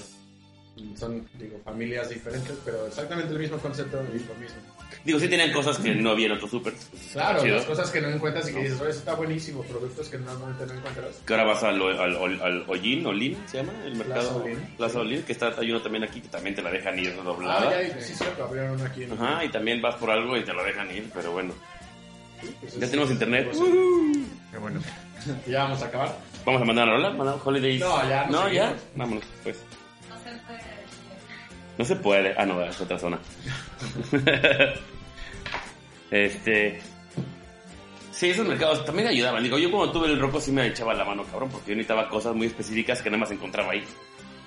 [0.99, 4.57] Son, digo, familias diferentes, pero exactamente el mismo concepto y lo mismo.
[5.05, 6.73] Digo, sí tenían cosas que no había en otros super.
[7.13, 7.57] Claro, Chido.
[7.57, 10.65] las cosas que no encuentras y que dices, oye, eso está buenísimo, productos que normalmente
[10.67, 11.17] no encuentras.
[11.27, 13.73] Que ahora vas al, al, al, al Ollín, Olin, ¿se llama?
[13.85, 14.21] El mercado.
[14.23, 14.59] Plaza Olin.
[14.79, 17.23] Plaza Olin, que está, hay uno también aquí que también te la dejan ir Ah,
[17.23, 17.71] doblada.
[17.71, 20.43] ya, hay- sí, cierto, abrieron uno aquí en Ajá, y también vas por algo y
[20.45, 21.53] te lo dejan ir, pero bueno.
[22.61, 23.51] pues, Ya tenemos internet.
[23.53, 23.59] pues,
[24.53, 24.81] Qué bueno.
[25.47, 26.17] Ya vamos a acabar.
[26.47, 27.81] Vamos a mandar a mandamos Holidays.
[27.81, 28.75] No, ya, no No, ya.
[28.95, 29.57] Vámonos, pues.
[31.79, 32.35] No se puede.
[32.37, 33.19] Ah, no, es otra zona.
[36.11, 36.81] este.
[38.13, 39.43] Sí, esos mercados también ayudaban.
[39.43, 42.09] Digo, yo cuando tuve el roco sí me echaba la mano, cabrón, porque yo necesitaba
[42.09, 43.83] cosas muy específicas que nada más encontraba ahí.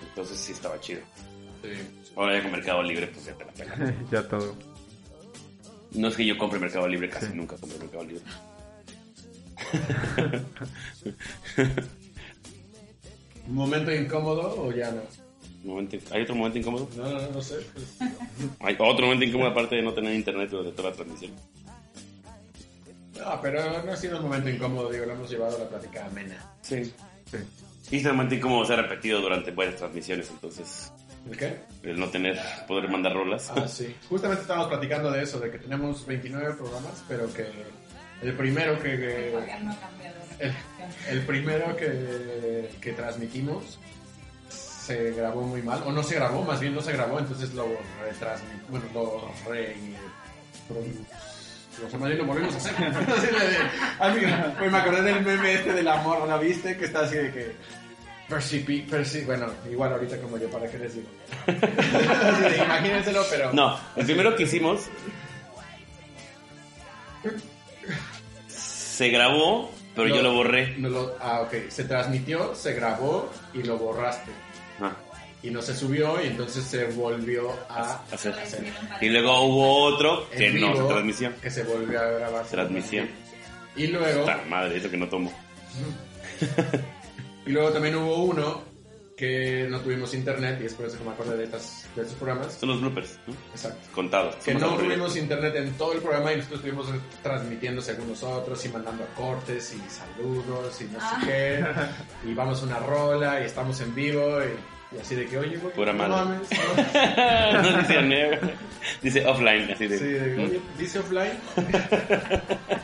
[0.10, 1.02] Entonces sí estaba chido.
[2.16, 3.94] Ahora ya con Mercado Libre, pues ya te la pela.
[4.12, 4.56] ya todo.
[5.92, 7.34] No es que yo compre Mercado Libre, casi Sí.
[7.36, 8.24] nunca compro Mercado Libre.
[13.48, 15.02] ¿Un momento incómodo o ya no?
[15.68, 16.90] Momento- ¿Hay otro momento incómodo?
[16.96, 17.56] No, no, no, sé.
[17.74, 17.98] pues,
[18.62, 21.32] Hay otro momento incómodo aparte de no tener internet durante toda la transmisión.
[23.20, 26.06] no, pero no ha sido un momento incómodo, digo, lo hemos llevado a la plática
[26.06, 26.38] amena.
[26.62, 26.86] Sí.
[27.30, 27.38] Sí.
[27.92, 30.92] Y este momento incómodo se ha repetido durante varias transmisiones, entonces
[31.30, 31.58] ¿El qué?
[31.84, 32.38] el no tener,
[32.68, 33.52] poder mandar rolas.
[33.56, 33.94] Ah, sí.
[34.10, 37.46] Justamente estábamos platicando de eso, de que tenemos 29 programas, pero que
[38.22, 39.34] el primero que...
[40.40, 40.54] el,
[41.10, 43.80] el primero que, que transmitimos
[44.88, 47.68] se grabó muy mal, o no se grabó, más bien no se grabó, entonces lo
[48.02, 49.76] retransmitimos, bueno, lo re...
[50.70, 52.76] Lo, bien lo volvimos a hacer.
[52.76, 52.88] De-
[53.48, 53.58] de-
[54.00, 54.14] ah,
[54.72, 56.76] me acordé del meme este del amor, ¿la viste?
[56.78, 57.56] Que está así de que...
[58.28, 61.08] Percipi, perci, bueno, igual ahorita como yo, ¿para qué les digo?
[61.48, 63.54] De, imagínenselo, pero...
[63.54, 64.82] No, el primero que hicimos
[68.48, 70.16] se grabó, pero No.
[70.16, 70.76] yo lo borré.
[70.78, 71.70] No lo- ah, ok.
[71.70, 74.32] Se transmitió, se grabó y lo borraste.
[74.82, 74.96] Ah,
[75.44, 78.34] Y no se subió y entonces se volvió a hacer.
[78.34, 81.36] Para- Y luego hubo otro que en no se transmisión.
[81.42, 82.46] Que se volvió a grabar.
[82.46, 83.10] Transmisión.
[83.76, 85.32] Y luego, Puta madre, eso que no tomo.
[87.46, 88.64] y luego también hubo uno
[89.18, 92.16] que no tuvimos internet y es por eso que me acuerdo de, estas, de estos
[92.18, 92.54] programas.
[92.54, 93.34] Son los bloopers, ¿no?
[93.52, 93.90] Exacto.
[93.94, 94.36] Contados.
[94.36, 94.94] Que no aburridos.
[94.94, 96.88] tuvimos internet en todo el programa y nosotros estuvimos
[97.24, 101.18] transmitiendo según nosotros y mandando cortes y saludos y no Ah.
[101.20, 101.66] sé qué.
[102.30, 105.58] Y vamos a una rola y estamos en vivo y, y así de que, oye,
[105.58, 106.26] güey, Pura no madre.
[106.26, 106.50] mames,
[107.90, 108.02] no".
[108.02, 108.52] no
[109.02, 109.98] dice offline, así de.
[109.98, 111.32] Sí, de, oye, dice offline.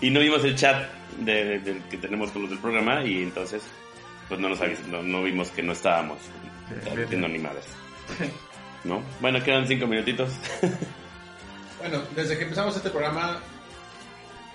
[0.00, 3.62] Y no vimos el chat de, que tenemos con los del programa y entonces
[4.28, 6.18] pues no nos no, no vimos que no estábamos
[6.84, 7.64] transmitiendo ni madres.
[8.84, 9.02] ¿No?
[9.20, 10.30] Bueno, quedan cinco minutitos.
[11.80, 13.40] Bueno, desde que empezamos este programa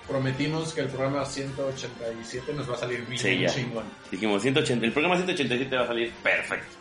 [0.08, 3.84] prometimos que el programa 187 nos va a salir bien Sí, chingón.
[4.10, 6.76] Dijimos 180, el programa 187 va a salir perfecto.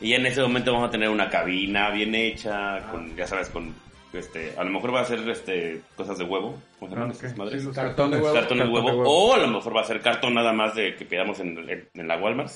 [0.00, 3.74] Y en ese momento vamos a tener una cabina bien hecha, con, ya sabes, con
[4.12, 7.14] este, a lo mejor va a ser este cosas de huevo, ¿cómo se llaman Ah,
[7.16, 7.24] ok.
[7.24, 7.62] esas madres?
[7.62, 8.34] Sí, Cartón de huevo.
[8.34, 9.10] cartón de Cartón huevo, de huevo.
[9.28, 11.88] o a lo mejor va a ser cartón nada más de que pidamos en, en,
[11.94, 12.50] en la Walmart,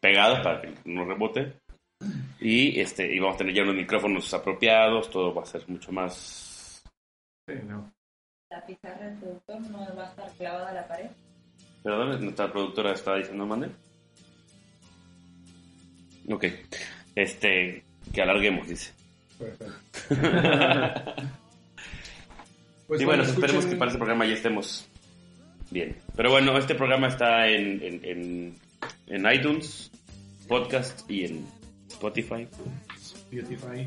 [0.00, 1.52] pegado para que no rebote.
[2.40, 5.90] Y este y vamos a tener ya unos micrófonos apropiados, todo va a ser mucho
[5.92, 6.82] más
[7.46, 7.90] Sí, no.
[8.50, 11.06] La pizarra del productor no va a estar clavada a la pared.
[11.82, 13.68] Perdón, nuestra productora está diciendo, mande.
[16.30, 16.44] Ok.
[17.14, 18.92] Este, que alarguemos, dice.
[19.38, 19.72] Perfecto.
[21.20, 24.86] y Pues bueno, esperemos que para este programa ya estemos
[25.70, 25.96] bien.
[26.16, 28.54] Pero bueno, este programa está en, en, en,
[29.08, 29.90] en iTunes,
[30.48, 31.46] podcast y en
[31.88, 32.48] Spotify.
[33.30, 33.86] Beautify.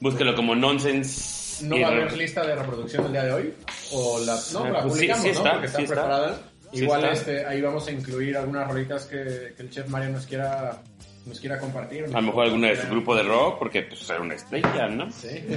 [0.00, 1.64] Búsquelo como Nonsense.
[1.66, 3.54] ¿No va a haber lista de reproducción el día de hoy?
[3.92, 5.34] O la, no, Ah, la pues publicamos, sí ¿no?
[5.34, 5.94] está, Porque está sí está.
[5.94, 6.40] preparada.
[6.72, 10.24] Sí Igual este, ahí vamos a incluir algunas rolitas que, que el chef Mario nos
[10.26, 10.80] quiera,
[11.26, 12.04] nos quiera compartir.
[12.04, 15.10] A lo mejor alguna de su grupo de rock, porque pues era una estrella, ¿no?
[15.10, 15.28] Sí.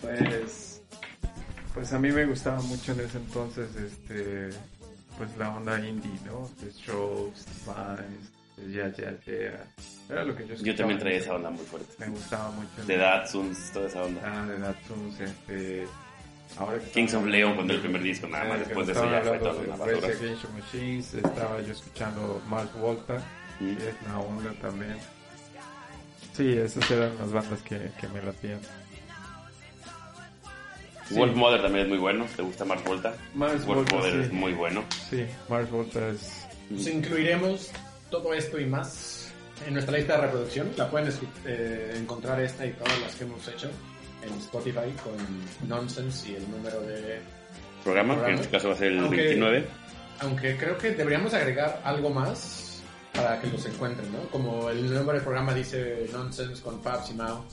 [0.00, 0.82] Pues,
[1.72, 4.50] pues a mí me gustaba mucho en ese entonces, este,
[5.16, 6.50] pues la onda indie, ¿no?
[6.60, 9.66] The Strokes, The Vines, The Yeah Yeah Yeah.
[10.10, 10.72] Era lo que yo escuchaba.
[10.72, 11.92] Yo también traía esa onda muy fuerte.
[11.98, 12.84] Me gustaba mucho.
[12.86, 14.20] De Datsuns, toda esa onda.
[14.22, 15.86] Ah, de Datsuns, este...
[16.58, 19.38] Ahora Kings of Leon cuando el primer disco, nada más después de eso ya fue
[19.38, 20.08] toda una basura.
[20.54, 23.22] Machines, estaba yo escuchando Mars Volta,
[23.60, 23.76] Mm.
[23.76, 24.96] que es una onda también.
[26.36, 28.60] Sí, esas eran las bandas que, que me latían.
[31.10, 32.26] Wolf Mother también es muy bueno.
[32.34, 33.14] ¿Te gusta Mars Volta?
[33.34, 34.20] Mars Wolf Volta, Mother sí.
[34.20, 34.84] es muy bueno.
[35.10, 36.46] Sí, Mars Volta es...
[36.70, 37.70] Pues incluiremos
[38.10, 39.30] todo esto y más
[39.66, 40.70] en nuestra lista de reproducción.
[40.76, 43.70] La pueden escu- eh, encontrar esta y todas las que hemos hecho
[44.26, 47.20] en Spotify con Nonsense y el número de...
[47.82, 49.66] Programa, que en este caso va a ser el Aunque- 29.
[50.20, 54.20] Aunque creo que deberíamos agregar algo más para que los encuentren, ¿no?
[54.30, 57.44] Como el nombre del programa dice Nonsense con Fabs y Mao.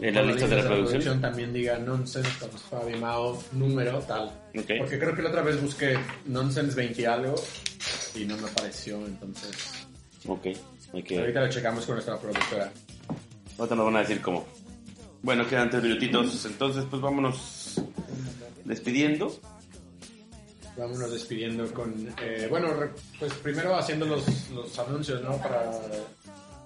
[0.00, 1.20] En las con listas de reproducción.
[1.20, 4.28] también diga Nonsense con Fab y Mao, número tal.
[4.56, 4.70] Ok.
[4.78, 7.34] Porque creo que la otra vez busqué Nonsense 20 y algo
[8.14, 9.86] y no me apareció, entonces...
[10.26, 10.42] Ok.
[11.04, 11.18] Que...
[11.18, 12.70] Ahorita lo checamos con nuestra productora.
[13.58, 14.46] Ahorita nos van a decir cómo.
[15.22, 16.44] Bueno, quedan tres minutitos.
[16.46, 17.80] Entonces, pues vámonos
[18.64, 19.32] despidiendo.
[20.76, 21.92] Vámonos despidiendo con...
[22.22, 25.36] eh, bueno, re- pues primero haciendo los, los anuncios, ¿no?
[25.36, 25.70] Para...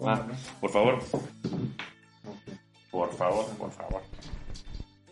[0.05, 0.27] Ah,
[0.61, 1.03] por favor.
[2.91, 4.03] Por favor, por favor.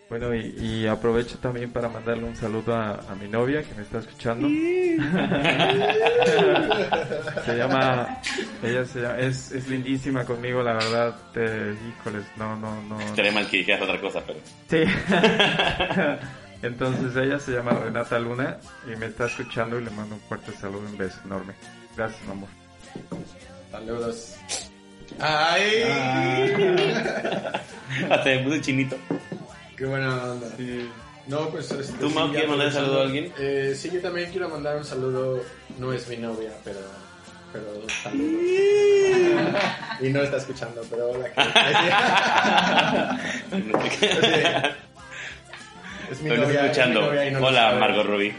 [0.09, 3.83] Bueno, y, y aprovecho también para mandarle un saludo a, a mi novia que me
[3.83, 4.47] está escuchando.
[7.45, 8.21] se llama,
[8.65, 11.17] ella se llama, es, es lindísima conmigo, la verdad.
[11.35, 13.01] eh, híjoles, no, no, no.
[13.01, 14.39] Estaría mal que dijeras otra cosa, pero...
[14.69, 14.85] Sí.
[16.63, 18.57] Entonces ella se llama Renata Luna
[18.91, 21.53] y me está escuchando y le mando un fuerte saludo, un beso enorme.
[21.97, 22.49] Gracias, mi amor.
[23.71, 24.37] Saludos.
[25.21, 25.83] ¡Ay!
[28.11, 28.97] Hasta me puse chinito.
[29.77, 30.47] ¡Qué buena onda!
[31.27, 31.71] No, pues...
[31.71, 33.33] Este, ¿Tú, Mau, ya quieres mandar aprovechando- saludo a alguien?
[33.39, 35.43] Eh, sí, yo también quiero mandar un saludo.
[35.79, 36.79] No es mi novia, pero...
[37.55, 37.71] Pero
[40.01, 41.27] y no está escuchando, pero hola.
[41.33, 41.41] que-
[46.11, 47.01] Es mi novia, escuchando.
[47.01, 47.77] es mi novia y no Hola.
[47.81, 48.35] Margot Robbie.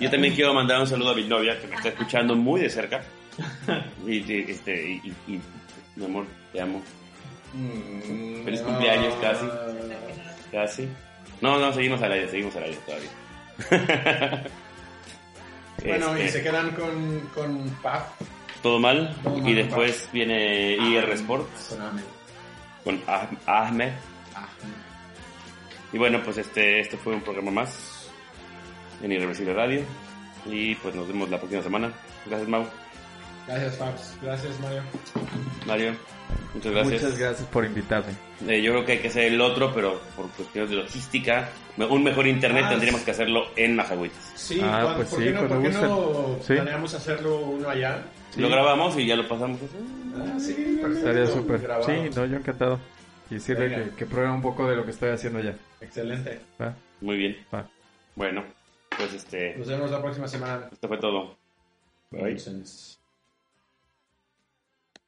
[0.00, 2.68] Yo también quiero mandar un saludo a mi novia que me está escuchando muy de
[2.70, 3.02] cerca.
[4.04, 5.40] Y, y, este, y, y- y,
[5.94, 6.82] mi amor, te amo.
[7.52, 8.66] Mm, Feliz no.
[8.68, 9.46] cumpleaños, casi.
[10.50, 10.88] Casi.
[11.40, 14.42] No, no, seguimos al aire, seguimos al aire todavía.
[15.84, 18.02] Bueno, y Este, se quedan con, con Paf.
[18.62, 19.16] todo mal.
[19.22, 22.02] Todo mal, y después viene IR Sports Con Ahmed.
[22.84, 23.92] con Ah- Ahmed.
[24.34, 24.48] Ah,
[25.92, 28.10] Y bueno, pues este, este fue un programa más
[29.02, 29.82] en Irreversible Radio.
[30.46, 31.92] Y pues nos vemos la próxima semana.
[32.26, 32.66] Gracias, Mau.
[33.48, 34.18] Gracias, Fabs.
[34.22, 34.82] Gracias, Mario.
[35.66, 35.92] Mario,
[36.54, 37.02] muchas gracias.
[37.02, 38.12] Muchas gracias por invitarme.
[38.46, 42.04] Eh, yo creo que hay que hacer el otro, pero por cuestiones de logística, un
[42.04, 44.32] mejor internet Ah, tendríamos que hacerlo en Mazahuitas.
[44.36, 46.42] Sí, Ah, ¿cuándo- pues ¿por sí, qué no, cuando ¿por qué no gusten.
[46.46, 46.52] Sí.
[46.62, 48.02] planeamos hacerlo uno allá?
[48.34, 48.40] Sí.
[48.42, 49.76] Lo grabamos y ya lo pasamos así.
[50.16, 50.98] Ah, sí, perfecto.
[51.08, 51.58] Estaría súper.
[51.60, 51.86] Grabado.
[51.86, 52.78] Sí, no, yo encantado.
[53.30, 53.84] Y decirle Venga.
[53.84, 55.54] que, que pruebe un poco de lo que estoy haciendo ya.
[55.80, 56.40] Excelente.
[56.60, 56.74] ¿va?
[57.00, 57.36] Muy bien.
[57.54, 57.66] Va.
[58.14, 58.44] Bueno,
[58.96, 60.68] pues este, Nos vemos la próxima semana.
[60.72, 61.36] esto fue todo.
[62.10, 62.36] Bye.